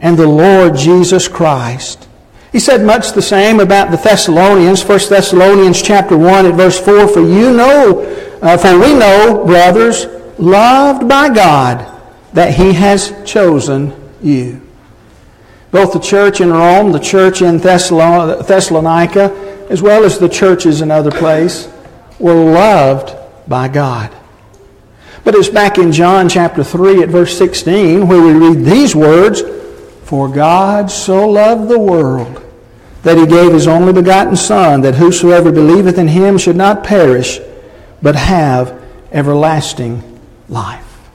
and 0.00 0.18
the 0.18 0.26
Lord 0.26 0.76
Jesus 0.76 1.28
Christ. 1.28 2.08
He 2.52 2.58
said 2.60 2.84
much 2.84 3.12
the 3.12 3.22
same 3.22 3.60
about 3.60 3.90
the 3.90 3.96
Thessalonians, 3.96 4.84
1 4.84 4.98
Thessalonians 5.08 5.80
chapter 5.80 6.18
1 6.18 6.46
at 6.46 6.54
verse 6.54 6.78
4, 6.78 7.08
For 7.08 7.20
you 7.20 7.52
know, 7.52 8.02
uh, 8.42 8.58
for 8.58 8.78
we 8.78 8.94
know, 8.94 9.44
brothers, 9.46 10.06
loved 10.38 11.08
by 11.08 11.32
God, 11.32 11.88
that 12.34 12.54
he 12.54 12.72
has 12.74 13.14
chosen 13.24 13.94
you. 14.20 14.60
Both 15.70 15.94
the 15.94 16.00
church 16.00 16.42
in 16.42 16.50
Rome, 16.50 16.92
the 16.92 16.98
church 16.98 17.40
in 17.40 17.56
Thessalonica, 17.58 18.46
as 19.70 19.80
well 19.80 20.04
as 20.04 20.18
the 20.18 20.28
churches 20.28 20.82
in 20.82 20.90
other 20.90 21.10
places, 21.10 21.72
were 22.18 22.34
loved 22.34 23.16
by 23.48 23.68
God. 23.68 24.14
But 25.24 25.36
it's 25.36 25.48
back 25.48 25.78
in 25.78 25.92
John 25.92 26.28
chapter 26.28 26.64
3 26.64 27.02
at 27.02 27.08
verse 27.08 27.36
16 27.38 28.08
where 28.08 28.20
we 28.20 28.32
read 28.32 28.64
these 28.64 28.96
words 28.96 29.42
For 30.04 30.28
God 30.28 30.90
so 30.90 31.28
loved 31.28 31.68
the 31.68 31.78
world 31.78 32.42
that 33.02 33.18
he 33.18 33.26
gave 33.26 33.52
his 33.52 33.66
only 33.66 33.92
begotten 33.92 34.36
Son, 34.36 34.80
that 34.82 34.94
whosoever 34.94 35.50
believeth 35.50 35.98
in 35.98 36.08
him 36.08 36.38
should 36.38 36.56
not 36.56 36.84
perish, 36.84 37.40
but 38.00 38.14
have 38.14 38.80
everlasting 39.10 40.20
life. 40.48 41.10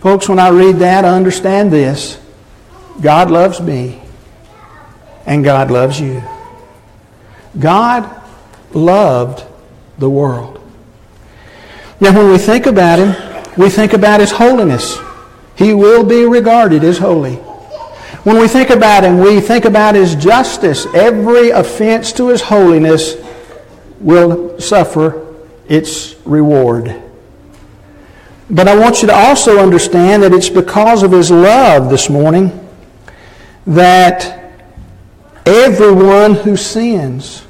Folks, 0.00 0.28
when 0.28 0.38
I 0.38 0.48
read 0.48 0.76
that, 0.76 1.04
I 1.04 1.10
understand 1.10 1.72
this. 1.72 2.20
God 3.00 3.30
loves 3.30 3.60
me, 3.60 4.00
and 5.26 5.44
God 5.44 5.70
loves 5.70 6.00
you. 6.00 6.22
God 7.58 8.08
loved 8.72 9.44
the 9.98 10.08
world. 10.08 10.60
Now, 11.98 12.14
when 12.14 12.30
we 12.30 12.38
think 12.38 12.66
about 12.66 12.98
Him, 12.98 13.52
we 13.56 13.70
think 13.70 13.94
about 13.94 14.20
His 14.20 14.32
holiness. 14.32 14.98
He 15.56 15.72
will 15.72 16.04
be 16.04 16.26
regarded 16.26 16.84
as 16.84 16.98
holy. 16.98 17.36
When 18.24 18.38
we 18.38 18.48
think 18.48 18.68
about 18.68 19.04
Him, 19.04 19.18
we 19.18 19.40
think 19.40 19.64
about 19.64 19.94
His 19.94 20.14
justice. 20.14 20.86
Every 20.94 21.50
offense 21.50 22.12
to 22.12 22.28
His 22.28 22.42
holiness 22.42 23.14
will 23.98 24.60
suffer 24.60 25.34
its 25.68 26.14
reward. 26.26 27.02
But 28.50 28.68
I 28.68 28.78
want 28.78 29.00
you 29.00 29.08
to 29.08 29.14
also 29.14 29.58
understand 29.58 30.22
that 30.22 30.34
it's 30.34 30.50
because 30.50 31.02
of 31.02 31.12
His 31.12 31.30
love 31.30 31.88
this 31.88 32.10
morning 32.10 32.68
that 33.66 34.52
everyone 35.46 36.34
who 36.34 36.56
sins 36.56 37.42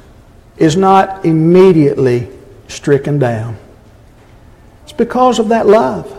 is 0.56 0.76
not 0.76 1.24
immediately 1.26 2.28
stricken 2.68 3.18
down. 3.18 3.58
Because 4.96 5.38
of 5.38 5.48
that 5.48 5.66
love 5.66 6.12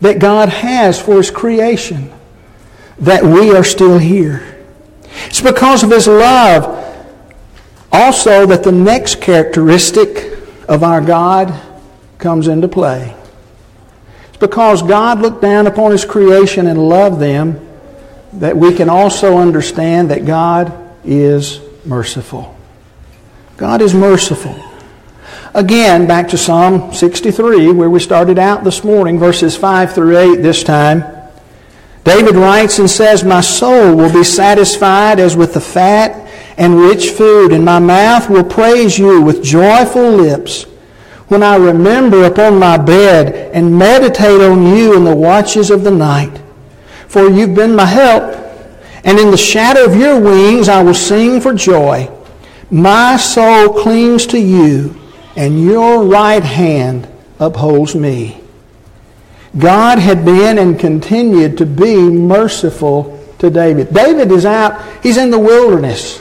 that 0.00 0.18
God 0.18 0.48
has 0.48 1.00
for 1.00 1.16
His 1.16 1.30
creation 1.30 2.12
that 2.98 3.22
we 3.22 3.54
are 3.54 3.64
still 3.64 3.98
here. 3.98 4.64
It's 5.26 5.40
because 5.40 5.82
of 5.82 5.90
His 5.90 6.06
love 6.06 6.84
also 7.92 8.46
that 8.46 8.62
the 8.62 8.72
next 8.72 9.20
characteristic 9.20 10.38
of 10.68 10.82
our 10.82 11.00
God 11.00 11.52
comes 12.18 12.48
into 12.48 12.68
play. 12.68 13.14
It's 14.28 14.36
because 14.36 14.82
God 14.82 15.20
looked 15.20 15.40
down 15.40 15.66
upon 15.66 15.92
His 15.92 16.04
creation 16.04 16.66
and 16.66 16.88
loved 16.88 17.20
them 17.20 17.64
that 18.34 18.56
we 18.56 18.74
can 18.74 18.88
also 18.88 19.38
understand 19.38 20.10
that 20.10 20.26
God 20.26 20.72
is 21.04 21.60
merciful. 21.84 22.56
God 23.56 23.80
is 23.80 23.94
merciful. 23.94 24.67
Again, 25.54 26.06
back 26.06 26.28
to 26.28 26.38
Psalm 26.38 26.92
63, 26.92 27.72
where 27.72 27.88
we 27.88 28.00
started 28.00 28.38
out 28.38 28.64
this 28.64 28.84
morning, 28.84 29.18
verses 29.18 29.56
5 29.56 29.94
through 29.94 30.18
8 30.18 30.42
this 30.42 30.62
time. 30.62 31.02
David 32.04 32.36
writes 32.36 32.78
and 32.78 32.88
says, 32.88 33.24
My 33.24 33.40
soul 33.40 33.96
will 33.96 34.12
be 34.12 34.24
satisfied 34.24 35.18
as 35.18 35.36
with 35.36 35.54
the 35.54 35.60
fat 35.60 36.28
and 36.58 36.78
rich 36.78 37.10
food, 37.10 37.52
and 37.52 37.64
my 37.64 37.78
mouth 37.78 38.28
will 38.28 38.44
praise 38.44 38.98
you 38.98 39.22
with 39.22 39.42
joyful 39.42 40.10
lips. 40.10 40.64
When 41.28 41.42
I 41.42 41.56
remember 41.56 42.24
upon 42.24 42.58
my 42.58 42.76
bed 42.76 43.50
and 43.54 43.78
meditate 43.78 44.40
on 44.40 44.76
you 44.76 44.96
in 44.96 45.04
the 45.04 45.16
watches 45.16 45.70
of 45.70 45.82
the 45.82 45.90
night. 45.90 46.40
For 47.06 47.28
you've 47.28 47.54
been 47.54 47.74
my 47.74 47.86
help, 47.86 48.34
and 49.04 49.18
in 49.18 49.30
the 49.30 49.36
shadow 49.36 49.86
of 49.86 49.96
your 49.96 50.20
wings 50.20 50.68
I 50.68 50.82
will 50.82 50.94
sing 50.94 51.40
for 51.40 51.54
joy. 51.54 52.10
My 52.70 53.16
soul 53.16 53.72
clings 53.80 54.26
to 54.26 54.38
you, 54.38 54.98
and 55.38 55.62
your 55.62 56.02
right 56.02 56.42
hand 56.42 57.06
upholds 57.38 57.94
me. 57.94 58.40
God 59.56 60.00
had 60.00 60.24
been 60.24 60.58
and 60.58 60.78
continued 60.78 61.56
to 61.58 61.64
be 61.64 61.96
merciful 61.96 63.24
to 63.38 63.48
David. 63.48 63.94
David 63.94 64.32
is 64.32 64.44
out, 64.44 64.84
he's 65.00 65.16
in 65.16 65.30
the 65.30 65.38
wilderness. 65.38 66.20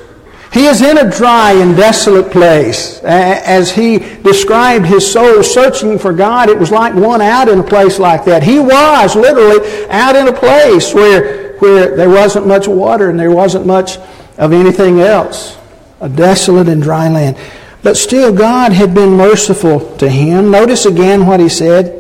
He 0.54 0.68
is 0.68 0.84
in 0.84 1.00
a 1.00 1.10
dry 1.10 1.54
and 1.54 1.76
desolate 1.76 2.32
place. 2.32 3.00
As 3.04 3.72
he 3.72 3.98
described 3.98 4.86
his 4.86 5.12
soul 5.12 5.42
searching 5.42 5.98
for 5.98 6.14
God, 6.14 6.48
it 6.48 6.58
was 6.58 6.70
like 6.70 6.94
one 6.94 7.20
out 7.20 7.50
in 7.50 7.58
a 7.58 7.64
place 7.64 7.98
like 7.98 8.24
that. 8.26 8.44
He 8.44 8.60
was 8.60 9.16
literally 9.16 9.90
out 9.90 10.16
in 10.16 10.28
a 10.28 10.34
place 10.34 10.94
where, 10.94 11.56
where 11.58 11.98
there 11.98 12.10
wasn't 12.10 12.46
much 12.46 12.68
water 12.68 13.10
and 13.10 13.20
there 13.20 13.32
wasn't 13.32 13.66
much 13.66 13.98
of 14.38 14.54
anything 14.54 15.00
else 15.00 15.58
a 16.00 16.08
desolate 16.08 16.70
and 16.70 16.84
dry 16.84 17.10
land. 17.10 17.36
But 17.84 17.98
still, 17.98 18.34
God 18.34 18.74
had 18.74 18.94
been 18.94 19.12
merciful 19.12 19.96
to 19.98 20.10
him. 20.10 20.52
Notice 20.52 20.86
again 20.86 21.26
what 21.26 21.40
he 21.40 21.50
said. 21.50 21.94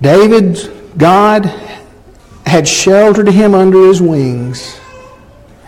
David, 0.00 0.58
God 0.98 1.46
had 2.46 2.68
sheltered 2.68 3.28
him 3.28 3.54
under 3.54 3.86
his 3.86 4.02
wings. 4.02 4.78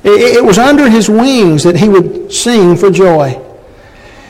It 0.04 0.44
was 0.44 0.58
under 0.58 0.88
his 0.88 1.08
wings 1.08 1.64
that 1.64 1.76
he 1.76 1.88
would 1.88 2.32
sing 2.32 2.76
for 2.76 2.90
joy. 2.90 3.42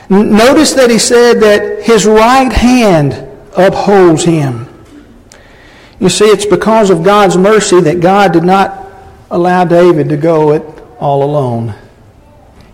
Notice 0.09 0.73
that 0.73 0.89
he 0.89 0.97
said 0.97 1.39
that 1.41 1.83
his 1.83 2.05
right 2.05 2.51
hand 2.51 3.13
upholds 3.55 4.23
him. 4.23 4.67
You 5.99 6.09
see, 6.09 6.25
it's 6.25 6.45
because 6.45 6.89
of 6.89 7.03
God's 7.03 7.37
mercy 7.37 7.81
that 7.81 7.99
God 7.99 8.31
did 8.31 8.43
not 8.43 8.87
allow 9.29 9.65
David 9.65 10.09
to 10.09 10.17
go 10.17 10.53
it 10.53 10.63
all 10.99 11.23
alone. 11.23 11.75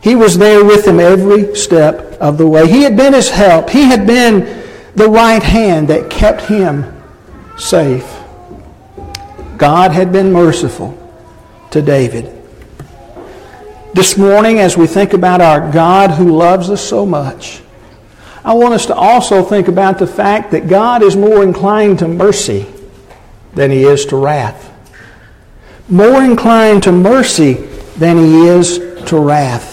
He 0.03 0.15
was 0.15 0.37
there 0.37 0.65
with 0.65 0.85
him 0.85 0.99
every 0.99 1.55
step 1.55 2.17
of 2.19 2.37
the 2.37 2.45
way. 2.45 2.67
He 2.67 2.83
had 2.83 2.97
been 2.97 3.13
his 3.13 3.29
help. 3.29 3.69
He 3.69 3.83
had 3.83 4.05
been 4.05 4.61
the 4.95 5.09
right 5.09 5.41
hand 5.41 5.87
that 5.87 6.09
kept 6.09 6.41
him 6.41 7.01
safe. 7.57 8.05
God 9.55 9.91
had 9.91 10.11
been 10.11 10.33
merciful 10.33 10.97
to 11.71 11.81
David. 11.81 12.25
This 13.93 14.17
morning, 14.17 14.59
as 14.59 14.75
we 14.75 14.87
think 14.87 15.13
about 15.13 15.39
our 15.39 15.71
God 15.71 16.11
who 16.11 16.35
loves 16.35 16.69
us 16.69 16.81
so 16.81 17.05
much, 17.05 17.61
I 18.43 18.55
want 18.55 18.73
us 18.73 18.87
to 18.87 18.95
also 18.95 19.41
think 19.41 19.69
about 19.69 19.99
the 19.99 20.07
fact 20.07 20.51
that 20.51 20.67
God 20.67 21.01
is 21.01 21.15
more 21.15 21.43
inclined 21.43 21.99
to 21.99 22.09
mercy 22.09 22.65
than 23.53 23.71
he 23.71 23.83
is 23.83 24.05
to 24.07 24.17
wrath. 24.17 24.69
More 25.87 26.21
inclined 26.21 26.83
to 26.83 26.91
mercy 26.91 27.53
than 27.95 28.17
he 28.17 28.47
is 28.47 28.79
to 29.05 29.17
wrath. 29.17 29.72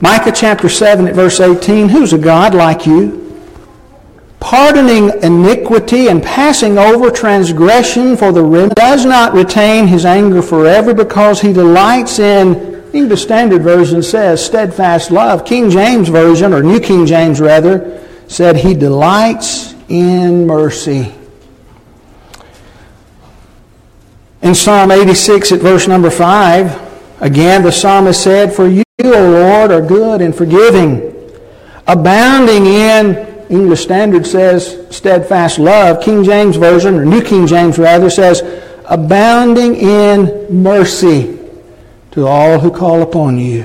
Micah 0.00 0.32
chapter 0.32 0.68
7 0.68 1.06
at 1.08 1.14
verse 1.14 1.40
18 1.40 1.90
Who's 1.90 2.12
a 2.12 2.18
God 2.18 2.54
like 2.54 2.86
you? 2.86 3.18
Pardoning 4.40 5.10
iniquity 5.22 6.08
and 6.08 6.22
passing 6.22 6.78
over 6.78 7.10
transgression 7.10 8.16
for 8.16 8.32
the 8.32 8.42
remnant, 8.42 8.74
does 8.74 9.04
not 9.04 9.34
retain 9.34 9.86
his 9.86 10.06
anger 10.06 10.40
forever 10.40 10.94
because 10.94 11.42
he 11.42 11.52
delights 11.52 12.18
in, 12.18 12.82
English 12.94 13.22
Standard 13.22 13.62
Version 13.62 14.02
says, 14.02 14.44
steadfast 14.44 15.10
love. 15.10 15.44
King 15.44 15.68
James 15.68 16.08
Version, 16.08 16.54
or 16.54 16.62
New 16.62 16.80
King 16.80 17.04
James 17.04 17.38
rather, 17.38 18.02
said 18.28 18.56
he 18.56 18.74
delights 18.74 19.74
in 19.88 20.46
mercy. 20.46 21.12
In 24.40 24.54
Psalm 24.54 24.90
86 24.90 25.52
at 25.52 25.60
verse 25.60 25.86
number 25.86 26.10
5, 26.10 27.20
again 27.20 27.62
the 27.62 27.70
psalmist 27.70 28.24
said, 28.24 28.54
For 28.54 28.66
you 28.66 28.82
you, 29.04 29.14
O 29.14 29.30
Lord, 29.30 29.70
are 29.70 29.80
good 29.80 30.20
and 30.20 30.34
forgiving, 30.34 31.14
abounding 31.86 32.66
in, 32.66 33.26
English 33.50 33.82
Standard 33.82 34.26
says, 34.26 34.86
steadfast 34.90 35.58
love. 35.58 36.02
King 36.02 36.22
James 36.22 36.56
Version, 36.56 36.94
or 36.94 37.04
New 37.04 37.22
King 37.22 37.46
James 37.46 37.78
rather, 37.78 38.08
says, 38.08 38.42
abounding 38.84 39.74
in 39.76 40.62
mercy 40.62 41.38
to 42.12 42.26
all 42.26 42.60
who 42.60 42.70
call 42.70 43.02
upon 43.02 43.38
you. 43.38 43.64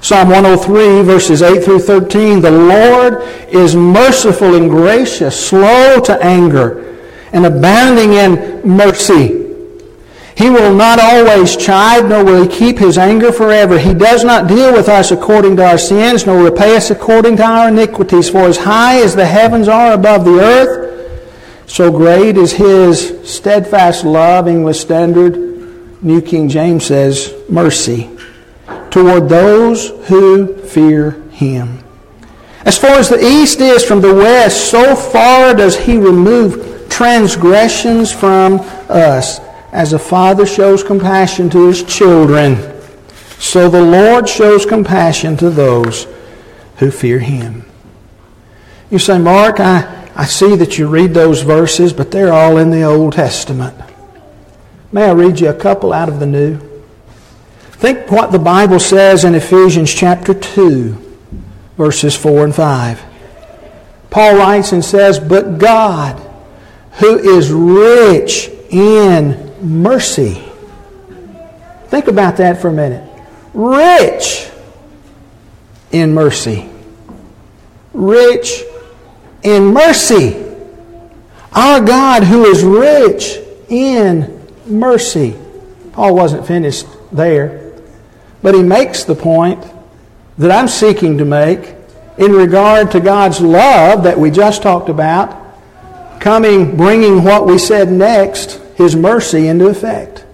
Psalm 0.00 0.28
103, 0.28 1.02
verses 1.02 1.42
8 1.42 1.64
through 1.64 1.80
13, 1.80 2.40
the 2.40 2.50
Lord 2.50 3.22
is 3.48 3.74
merciful 3.74 4.54
and 4.54 4.70
gracious, 4.70 5.48
slow 5.48 6.00
to 6.00 6.22
anger, 6.22 6.96
and 7.32 7.46
abounding 7.46 8.12
in 8.12 8.60
mercy. 8.62 9.47
He 10.38 10.48
will 10.48 10.72
not 10.72 11.00
always 11.00 11.56
chide, 11.56 12.08
nor 12.08 12.24
will 12.24 12.44
he 12.44 12.48
keep 12.48 12.78
his 12.78 12.96
anger 12.96 13.32
forever. 13.32 13.76
He 13.76 13.92
does 13.92 14.22
not 14.22 14.46
deal 14.46 14.72
with 14.72 14.88
us 14.88 15.10
according 15.10 15.56
to 15.56 15.66
our 15.66 15.78
sins, 15.78 16.26
nor 16.26 16.44
repay 16.44 16.76
us 16.76 16.92
according 16.92 17.38
to 17.38 17.42
our 17.42 17.68
iniquities. 17.70 18.30
For 18.30 18.42
as 18.42 18.56
high 18.56 19.02
as 19.02 19.16
the 19.16 19.26
heavens 19.26 19.66
are 19.66 19.94
above 19.94 20.24
the 20.24 20.38
earth, 20.38 20.84
so 21.66 21.90
great 21.90 22.36
is 22.36 22.52
his 22.52 23.18
steadfast 23.28 24.04
love, 24.04 24.46
English 24.46 24.78
Standard. 24.78 25.36
New 26.04 26.22
King 26.22 26.48
James 26.48 26.86
says, 26.86 27.34
mercy, 27.48 28.08
toward 28.90 29.28
those 29.28 29.88
who 30.06 30.56
fear 30.58 31.20
him. 31.32 31.80
As 32.64 32.78
far 32.78 32.92
as 32.92 33.08
the 33.08 33.18
east 33.20 33.60
is 33.60 33.84
from 33.84 34.00
the 34.00 34.14
west, 34.14 34.70
so 34.70 34.94
far 34.94 35.52
does 35.52 35.76
he 35.76 35.96
remove 35.96 36.88
transgressions 36.88 38.12
from 38.12 38.60
us. 38.88 39.40
As 39.72 39.92
a 39.92 39.98
father 39.98 40.46
shows 40.46 40.82
compassion 40.82 41.50
to 41.50 41.66
his 41.66 41.82
children, 41.82 42.56
so 43.38 43.68
the 43.68 43.82
Lord 43.82 44.28
shows 44.28 44.66
compassion 44.66 45.36
to 45.36 45.50
those 45.50 46.06
who 46.76 46.90
fear 46.90 47.18
him. 47.18 47.64
You 48.90 48.98
say, 48.98 49.18
Mark, 49.18 49.60
I, 49.60 50.08
I 50.14 50.24
see 50.24 50.56
that 50.56 50.78
you 50.78 50.88
read 50.88 51.12
those 51.12 51.42
verses, 51.42 51.92
but 51.92 52.10
they're 52.10 52.32
all 52.32 52.56
in 52.56 52.70
the 52.70 52.82
Old 52.82 53.12
Testament. 53.12 53.76
May 54.90 55.04
I 55.04 55.12
read 55.12 55.40
you 55.40 55.50
a 55.50 55.54
couple 55.54 55.92
out 55.92 56.08
of 56.08 56.18
the 56.18 56.26
New? 56.26 56.58
Think 57.72 58.10
what 58.10 58.32
the 58.32 58.38
Bible 58.38 58.80
says 58.80 59.24
in 59.24 59.34
Ephesians 59.34 59.92
chapter 59.92 60.34
2, 60.34 60.96
verses 61.76 62.16
4 62.16 62.44
and 62.44 62.54
5. 62.54 63.04
Paul 64.10 64.36
writes 64.36 64.72
and 64.72 64.84
says, 64.84 65.20
But 65.20 65.58
God, 65.58 66.20
who 66.94 67.18
is 67.18 67.52
rich 67.52 68.48
in 68.70 69.47
mercy. 69.62 70.42
Think 71.88 72.08
about 72.08 72.36
that 72.36 72.60
for 72.60 72.68
a 72.68 72.72
minute. 72.72 73.08
Rich 73.54 74.50
in 75.90 76.12
mercy. 76.12 76.68
Rich 77.92 78.62
in 79.42 79.72
mercy. 79.72 80.44
Our 81.52 81.80
God 81.80 82.24
who 82.24 82.44
is 82.44 82.62
rich 82.62 83.38
in 83.68 84.46
mercy. 84.66 85.36
Paul 85.92 86.14
wasn't 86.14 86.46
finished 86.46 86.86
there, 87.10 87.72
but 88.42 88.54
he 88.54 88.62
makes 88.62 89.04
the 89.04 89.14
point 89.14 89.64
that 90.36 90.50
I'm 90.50 90.68
seeking 90.68 91.18
to 91.18 91.24
make 91.24 91.74
in 92.18 92.32
regard 92.32 92.90
to 92.92 93.00
God's 93.00 93.40
love 93.40 94.04
that 94.04 94.18
we 94.18 94.30
just 94.30 94.62
talked 94.62 94.88
about, 94.88 95.30
coming, 96.20 96.76
bringing 96.76 97.24
what 97.24 97.46
we 97.46 97.58
said 97.58 97.90
next 97.90 98.60
his 98.78 98.94
mercy 98.94 99.48
into 99.48 99.66
effect. 99.66 100.24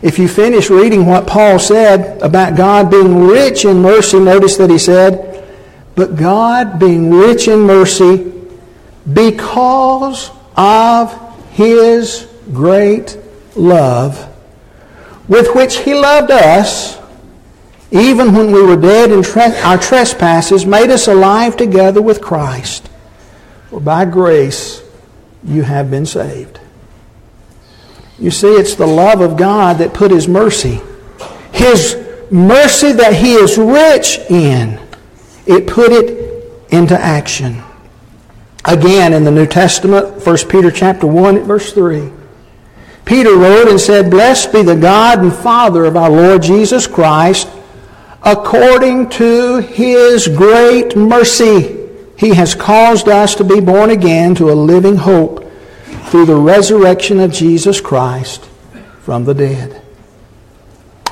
If 0.00 0.18
you 0.18 0.26
finish 0.26 0.70
reading 0.70 1.04
what 1.04 1.26
Paul 1.26 1.58
said 1.58 2.22
about 2.22 2.56
God 2.56 2.90
being 2.90 3.26
rich 3.26 3.66
in 3.66 3.82
mercy, 3.82 4.18
notice 4.18 4.56
that 4.56 4.70
he 4.70 4.78
said, 4.78 5.46
But 5.94 6.16
God 6.16 6.78
being 6.78 7.10
rich 7.12 7.46
in 7.46 7.60
mercy 7.60 8.32
because 9.12 10.30
of 10.56 11.12
his 11.50 12.26
great 12.52 13.18
love 13.54 14.24
with 15.28 15.54
which 15.54 15.80
he 15.80 15.92
loved 15.92 16.30
us, 16.30 16.98
even 17.90 18.32
when 18.34 18.50
we 18.50 18.62
were 18.62 18.76
dead 18.76 19.12
in 19.12 19.22
our 19.62 19.76
trespasses, 19.76 20.64
made 20.64 20.88
us 20.88 21.06
alive 21.06 21.54
together 21.54 22.00
with 22.00 22.22
Christ. 22.22 22.88
For 23.68 23.80
by 23.80 24.06
grace 24.06 24.82
you 25.44 25.64
have 25.64 25.90
been 25.90 26.06
saved. 26.06 26.60
You 28.18 28.30
see, 28.30 28.48
it's 28.48 28.74
the 28.74 28.86
love 28.86 29.20
of 29.20 29.36
God 29.36 29.78
that 29.78 29.94
put 29.94 30.10
His 30.10 30.26
mercy. 30.26 30.80
His 31.52 31.96
mercy 32.30 32.92
that 32.92 33.14
He 33.14 33.34
is 33.34 33.56
rich 33.56 34.18
in. 34.30 34.80
It 35.46 35.66
put 35.66 35.92
it 35.92 36.44
into 36.70 36.98
action. 36.98 37.62
Again, 38.64 39.12
in 39.12 39.24
the 39.24 39.30
New 39.30 39.46
Testament, 39.46 40.26
1 40.26 40.36
Peter 40.48 40.70
chapter 40.70 41.06
1 41.06 41.44
verse 41.44 41.72
3. 41.72 42.12
Peter 43.04 43.34
wrote 43.36 43.68
and 43.68 43.80
said, 43.80 44.10
Blessed 44.10 44.52
be 44.52 44.62
the 44.62 44.76
God 44.76 45.20
and 45.20 45.32
Father 45.32 45.86
of 45.86 45.96
our 45.96 46.10
Lord 46.10 46.42
Jesus 46.42 46.86
Christ, 46.86 47.48
according 48.22 49.08
to 49.10 49.58
his 49.60 50.28
great 50.28 50.94
mercy. 50.94 51.88
He 52.18 52.34
has 52.34 52.54
caused 52.54 53.08
us 53.08 53.34
to 53.36 53.44
be 53.44 53.60
born 53.60 53.88
again 53.88 54.34
to 54.34 54.50
a 54.50 54.52
living 54.52 54.96
hope 54.96 55.47
through 56.10 56.26
the 56.26 56.36
resurrection 56.36 57.20
of 57.20 57.32
Jesus 57.32 57.80
Christ 57.80 58.44
from 59.02 59.24
the 59.24 59.34
dead. 59.34 59.82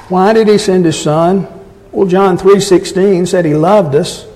Why 0.09 0.33
did 0.33 0.49
he 0.49 0.59
send 0.59 0.85
his 0.85 0.99
son? 0.99 1.47
Well, 1.93 2.07
John 2.07 2.39
3:16 2.39 3.27
said 3.27 3.45
he 3.45 3.55
loved 3.55 3.95
us, 3.95 4.27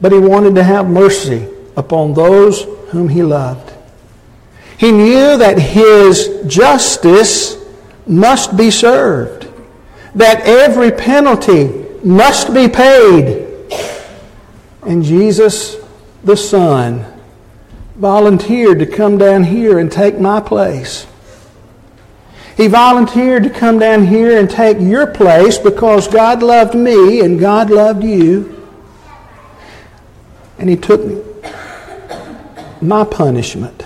but 0.00 0.12
he 0.12 0.18
wanted 0.18 0.54
to 0.56 0.62
have 0.62 0.88
mercy 0.88 1.46
upon 1.76 2.14
those 2.14 2.66
whom 2.90 3.08
he 3.08 3.22
loved. 3.22 3.72
He 4.76 4.92
knew 4.92 5.36
that 5.36 5.58
his 5.58 6.30
justice 6.46 7.56
must 8.06 8.56
be 8.56 8.70
served, 8.70 9.46
that 10.14 10.42
every 10.46 10.90
penalty 10.90 11.70
must 12.02 12.54
be 12.54 12.68
paid. 12.68 13.46
And 14.82 15.02
Jesus, 15.02 15.76
the 16.24 16.36
Son, 16.36 17.04
volunteered 17.98 18.78
to 18.78 18.86
come 18.86 19.18
down 19.18 19.44
here 19.44 19.78
and 19.78 19.90
take 19.90 20.18
my 20.20 20.40
place. 20.40 21.06
He 22.56 22.68
volunteered 22.68 23.42
to 23.44 23.50
come 23.50 23.78
down 23.78 24.06
here 24.06 24.38
and 24.38 24.48
take 24.48 24.78
your 24.80 25.06
place 25.06 25.58
because 25.58 26.08
God 26.08 26.42
loved 26.42 26.74
me 26.74 27.20
and 27.20 27.38
God 27.38 27.70
loved 27.70 28.02
you. 28.02 28.54
And 30.58 30.68
He 30.68 30.76
took 30.76 31.00
my 32.80 33.04
punishment. 33.04 33.84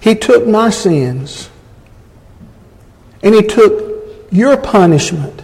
He 0.00 0.14
took 0.14 0.46
my 0.46 0.70
sins. 0.70 1.50
And 3.22 3.34
He 3.34 3.42
took 3.42 4.04
your 4.30 4.56
punishment. 4.56 5.42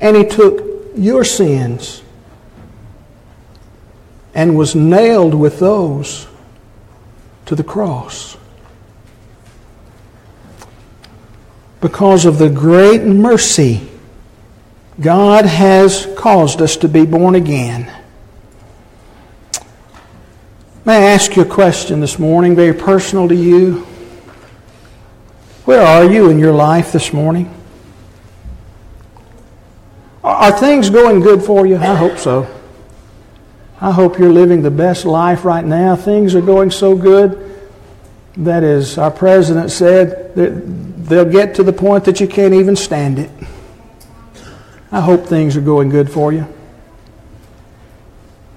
And 0.00 0.16
He 0.16 0.24
took 0.24 0.62
your 0.94 1.24
sins 1.24 2.02
and 4.38 4.56
was 4.56 4.76
nailed 4.76 5.34
with 5.34 5.58
those 5.58 6.28
to 7.44 7.56
the 7.56 7.64
cross. 7.64 8.36
Because 11.80 12.24
of 12.24 12.38
the 12.38 12.48
great 12.48 13.02
mercy, 13.02 13.88
God 15.00 15.44
has 15.44 16.06
caused 16.16 16.62
us 16.62 16.76
to 16.76 16.88
be 16.88 17.04
born 17.04 17.34
again. 17.34 17.92
May 20.84 21.08
I 21.08 21.10
ask 21.10 21.34
you 21.34 21.42
a 21.42 21.44
question 21.44 21.98
this 21.98 22.16
morning, 22.16 22.54
very 22.54 22.74
personal 22.74 23.26
to 23.26 23.34
you? 23.34 23.80
Where 25.64 25.82
are 25.82 26.04
you 26.04 26.30
in 26.30 26.38
your 26.38 26.54
life 26.54 26.92
this 26.92 27.12
morning? 27.12 27.52
Are 30.22 30.52
things 30.52 30.90
going 30.90 31.18
good 31.18 31.42
for 31.42 31.66
you? 31.66 31.76
I 31.76 31.96
hope 31.96 32.18
so. 32.18 32.54
I 33.80 33.92
hope 33.92 34.18
you're 34.18 34.32
living 34.32 34.62
the 34.62 34.70
best 34.70 35.04
life 35.04 35.44
right 35.44 35.64
now. 35.64 35.94
Things 35.94 36.34
are 36.34 36.40
going 36.40 36.70
so 36.70 36.96
good 36.96 37.60
that, 38.36 38.64
as 38.64 38.98
our 38.98 39.10
president 39.10 39.70
said, 39.70 40.34
that 40.34 41.08
they'll 41.08 41.24
get 41.24 41.54
to 41.56 41.62
the 41.62 41.72
point 41.72 42.04
that 42.04 42.20
you 42.20 42.26
can't 42.26 42.54
even 42.54 42.74
stand 42.74 43.18
it. 43.18 43.30
I 44.90 45.00
hope 45.00 45.26
things 45.26 45.56
are 45.56 45.60
going 45.60 45.90
good 45.90 46.10
for 46.10 46.32
you. 46.32 46.46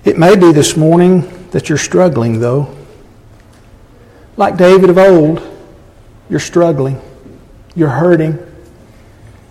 It 0.03 0.17
may 0.17 0.35
be 0.35 0.51
this 0.51 0.75
morning 0.75 1.49
that 1.51 1.69
you're 1.69 1.77
struggling, 1.77 2.39
though. 2.39 2.75
Like 4.37 4.57
David 4.57 4.89
of 4.89 4.97
old, 4.97 5.47
you're 6.29 6.39
struggling. 6.39 6.99
You're 7.75 7.89
hurting. 7.89 8.39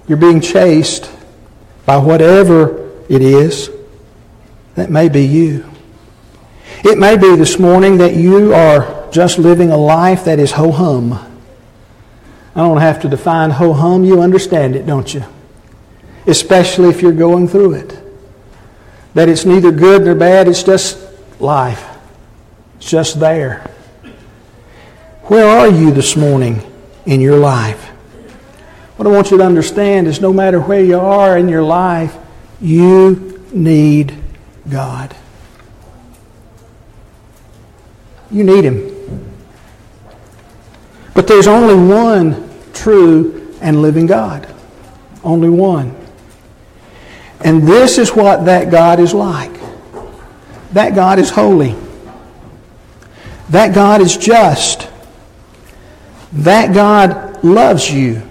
You're 0.08 0.18
being 0.18 0.40
chased 0.40 1.10
by 1.86 1.98
whatever 1.98 2.90
it 3.08 3.22
is. 3.22 3.70
That 4.74 4.90
may 4.90 5.08
be 5.08 5.24
you. 5.24 5.70
It 6.84 6.98
may 6.98 7.16
be 7.16 7.36
this 7.36 7.58
morning 7.58 7.98
that 7.98 8.14
you 8.14 8.54
are 8.54 9.10
just 9.10 9.38
living 9.38 9.70
a 9.70 9.76
life 9.76 10.24
that 10.24 10.38
is 10.38 10.52
ho 10.52 10.70
hum. 10.70 11.12
I 12.54 12.60
don't 12.60 12.78
have 12.78 13.00
to 13.02 13.08
define 13.08 13.50
ho 13.50 13.72
hum. 13.72 14.04
You 14.04 14.22
understand 14.22 14.76
it, 14.76 14.86
don't 14.86 15.12
you? 15.12 15.24
Especially 16.26 16.88
if 16.88 17.02
you're 17.02 17.12
going 17.12 17.48
through 17.48 17.74
it. 17.74 17.98
That 19.14 19.28
it's 19.28 19.44
neither 19.44 19.72
good 19.72 20.04
nor 20.04 20.14
bad, 20.14 20.48
it's 20.48 20.62
just 20.62 20.98
life. 21.40 21.84
It's 22.76 22.88
just 22.88 23.18
there. 23.20 23.68
Where 25.24 25.46
are 25.46 25.68
you 25.68 25.90
this 25.90 26.16
morning 26.16 26.62
in 27.06 27.20
your 27.20 27.36
life? 27.36 27.88
What 28.96 29.06
I 29.06 29.10
want 29.10 29.30
you 29.30 29.38
to 29.38 29.44
understand 29.44 30.06
is 30.06 30.20
no 30.20 30.32
matter 30.32 30.60
where 30.60 30.84
you 30.84 30.98
are 30.98 31.38
in 31.38 31.48
your 31.48 31.62
life, 31.62 32.16
you 32.60 33.42
need 33.52 34.19
God. 34.70 35.14
You 38.30 38.44
need 38.44 38.64
Him. 38.64 38.96
But 41.14 41.26
there's 41.26 41.48
only 41.48 41.74
one 41.74 42.48
true 42.72 43.56
and 43.60 43.82
living 43.82 44.06
God. 44.06 44.52
Only 45.24 45.50
one. 45.50 45.94
And 47.40 47.66
this 47.66 47.98
is 47.98 48.10
what 48.10 48.44
that 48.44 48.70
God 48.70 49.00
is 49.00 49.12
like. 49.12 49.52
That 50.72 50.94
God 50.94 51.18
is 51.18 51.30
holy. 51.30 51.74
That 53.48 53.74
God 53.74 54.00
is 54.00 54.16
just. 54.16 54.88
That 56.32 56.72
God 56.72 57.42
loves 57.42 57.90
you. 57.90 58.22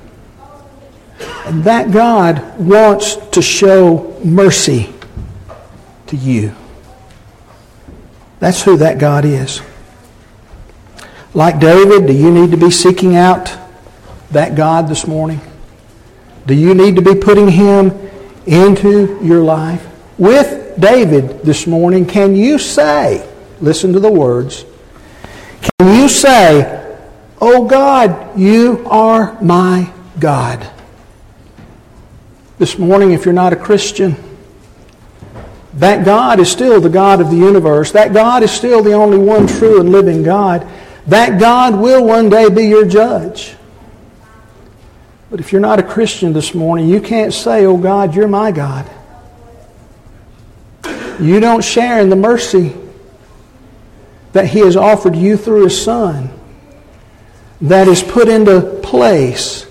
And 1.46 1.64
that 1.66 1.92
God 1.92 2.58
wants 2.58 3.16
to 3.32 3.42
show 3.42 4.18
mercy 4.24 4.94
to 6.10 6.18
you. 6.18 6.56
That's 8.40 8.62
who 8.62 8.78
that 8.78 9.00
God 9.00 9.26
is. 9.26 9.62
Like 11.34 11.60
David, 11.60 12.08
do 12.08 12.14
you 12.14 12.32
need 12.32 12.52
to 12.52 12.58
be 12.58 12.72
seeking 12.72 13.16
out 13.16 13.56
that 14.32 14.56
God 14.56 14.88
this 14.88 15.06
morning? 15.06 15.42
Do 16.46 16.54
you 16.54 16.74
need 16.74 16.96
to 16.96 17.02
be 17.02 17.16
putting 17.16 17.50
him 17.50 17.92
into 18.46 19.20
your 19.24 19.42
life? 19.42 19.86
With 20.18 20.80
David 20.80 21.42
this 21.44 21.68
morning, 21.68 22.06
can 22.06 22.36
you 22.36 22.58
say, 22.58 23.28
listen 23.62 23.94
to 23.94 24.00
the 24.00 24.12
words, 24.12 24.66
can 25.80 25.96
you 25.96 26.10
say, 26.10 26.78
Oh 27.42 27.68
God, 27.68 28.38
you 28.38 28.86
are 28.88 29.42
my 29.42 29.94
God? 30.20 30.70
This 32.58 32.78
morning, 32.78 33.12
if 33.12 33.24
you're 33.24 33.34
not 33.34 33.54
a 33.54 33.56
Christian, 33.56 34.18
that 35.74 36.04
God 36.04 36.40
is 36.40 36.52
still 36.52 36.82
the 36.82 36.90
God 36.90 37.22
of 37.22 37.30
the 37.30 37.38
universe. 37.38 37.92
That 37.92 38.14
God 38.14 38.44
is 38.44 38.52
still 38.52 38.82
the 38.82 38.94
only 38.94 39.18
one 39.18 39.48
true 39.48 39.80
and 39.80 39.92
living 39.92 40.24
God. 40.24 40.68
That 41.08 41.40
God 41.40 41.80
will 41.80 42.04
one 42.06 42.30
day 42.30 42.50
be 42.50 42.68
your 42.68 42.88
judge. 42.88 43.56
But 45.30 45.40
if 45.40 45.52
you're 45.52 45.62
not 45.62 45.80
a 45.80 45.84
Christian 45.84 46.34
this 46.34 46.56
morning, 46.56 46.90
you 46.90 47.02
can't 47.02 47.34
say, 47.34 47.66
Oh 47.66 47.78
God, 47.78 48.16
you're 48.16 48.28
my 48.28 48.52
God. 48.52 48.90
You 51.20 51.40
don't 51.40 51.64
share 51.64 52.00
in 52.00 52.10
the 52.10 52.16
mercy 52.16 52.76
that 54.32 54.48
He 54.48 54.60
has 54.60 54.76
offered 54.76 55.16
you 55.16 55.38
through 55.38 55.66
His 55.66 55.80
Son 55.80 56.32
that 57.62 57.88
is 57.88 58.02
put 58.02 58.28
into 58.28 58.80
place 58.82 59.64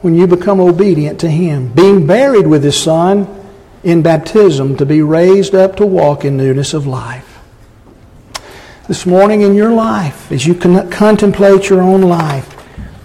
when 0.00 0.14
you 0.14 0.26
become 0.26 0.60
obedient 0.60 1.20
to 1.20 1.28
Him. 1.28 1.72
Being 1.72 2.06
buried 2.06 2.46
with 2.46 2.64
His 2.64 2.80
Son 2.80 3.41
in 3.82 4.02
baptism 4.02 4.76
to 4.76 4.86
be 4.86 5.02
raised 5.02 5.54
up 5.54 5.76
to 5.76 5.86
walk 5.86 6.24
in 6.24 6.36
newness 6.36 6.74
of 6.74 6.86
life. 6.86 7.28
This 8.88 9.06
morning 9.06 9.42
in 9.42 9.54
your 9.54 9.72
life, 9.72 10.30
as 10.30 10.46
you 10.46 10.54
contemplate 10.54 11.68
your 11.68 11.82
own 11.82 12.02
life, 12.02 12.48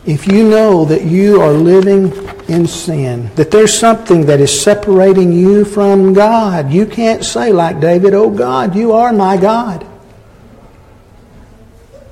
if 0.05 0.27
you 0.27 0.47
know 0.47 0.85
that 0.85 1.03
you 1.03 1.41
are 1.41 1.51
living 1.51 2.13
in 2.47 2.65
sin, 2.65 3.29
that 3.35 3.51
there's 3.51 3.77
something 3.77 4.25
that 4.27 4.39
is 4.39 4.61
separating 4.61 5.33
you 5.33 5.65
from 5.65 6.13
God, 6.13 6.71
you 6.71 6.85
can't 6.85 7.23
say 7.23 7.51
like 7.51 7.79
David, 7.79 8.13
Oh 8.13 8.29
God, 8.29 8.75
you 8.75 8.93
are 8.93 9.11
my 9.11 9.37
God. 9.37 9.85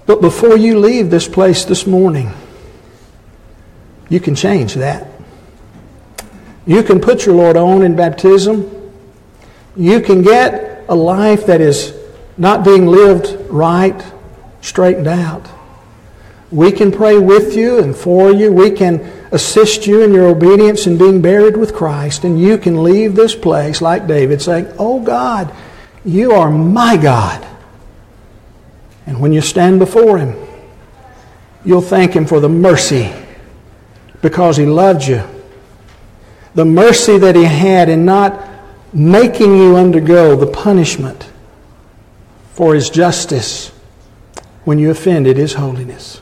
But 0.06 0.21
before 0.21 0.58
you 0.58 0.78
leave 0.80 1.10
this 1.10 1.28
place 1.28 1.65
this 1.65 1.88
morning, 1.88 2.32
you 4.10 4.19
can 4.19 4.36
change 4.36 4.75
that. 4.75 5.14
You 6.65 6.82
can 6.84 6.99
put 6.99 7.25
your 7.25 7.36
Lord 7.36 7.58
on 7.58 7.84
in 7.84 7.95
baptism. 7.95 8.91
You 9.75 10.01
can 10.01 10.21
get 10.21 10.86
a 10.88 10.95
life 10.95 11.45
that 11.45 11.62
is 11.62 11.93
not 12.38 12.63
being 12.63 12.88
lived 12.88 13.38
right 13.49 14.04
straightened 14.62 15.08
out. 15.08 15.47
We 16.51 16.71
can 16.71 16.91
pray 16.91 17.17
with 17.17 17.56
you 17.56 17.80
and 17.80 17.95
for 17.95 18.32
you. 18.32 18.51
We 18.51 18.71
can 18.71 19.01
assist 19.32 19.86
you 19.86 20.01
in 20.04 20.13
your 20.13 20.28
obedience 20.28 20.88
in 20.88 20.97
being 20.97 21.21
buried 21.21 21.58
with 21.58 21.75
Christ. 21.75 22.23
And 22.23 22.39
you 22.39 22.58
can 22.58 22.84
leave 22.84 23.15
this 23.15 23.36
place 23.36 23.82
like 23.82 24.08
David 24.08 24.41
saying, 24.41 24.67
Oh 24.80 25.01
God, 25.01 25.54
you 26.04 26.32
are 26.32 26.49
my 26.49 26.97
God. 26.97 27.45
And 29.06 29.19
when 29.19 29.34
you 29.34 29.41
stand 29.41 29.80
before 29.80 30.17
Him, 30.17 30.36
you'll 31.63 31.82
thank 31.82 32.13
Him 32.13 32.25
for 32.25 32.39
the 32.39 32.49
mercy 32.49 33.13
because 34.21 34.58
He 34.58 34.65
loved 34.65 35.04
you. 35.04 35.23
The 36.56 36.65
mercy 36.65 37.18
that 37.18 37.36
He 37.36 37.44
had 37.44 37.89
in 37.89 38.06
not 38.06 38.50
making 38.94 39.58
you 39.58 39.76
undergo 39.76 40.36
the 40.36 40.48
punishment 40.48 41.30
for 42.54 42.74
His 42.74 42.89
justice 42.89 43.70
when 44.63 44.80
you 44.80 44.89
offended 44.89 45.38
His 45.38 45.54
holiness. 45.54 46.22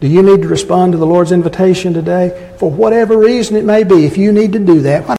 Do 0.00 0.08
you 0.08 0.22
need 0.22 0.42
to 0.42 0.48
respond 0.48 0.92
to 0.92 0.98
the 0.98 1.06
Lord's 1.06 1.32
invitation 1.32 1.94
today? 1.94 2.54
For 2.58 2.70
whatever 2.70 3.16
reason 3.16 3.56
it 3.56 3.64
may 3.64 3.84
be, 3.84 4.04
if 4.04 4.18
you 4.18 4.32
need 4.32 4.52
to 4.52 4.58
do 4.58 4.82
that, 4.82 5.06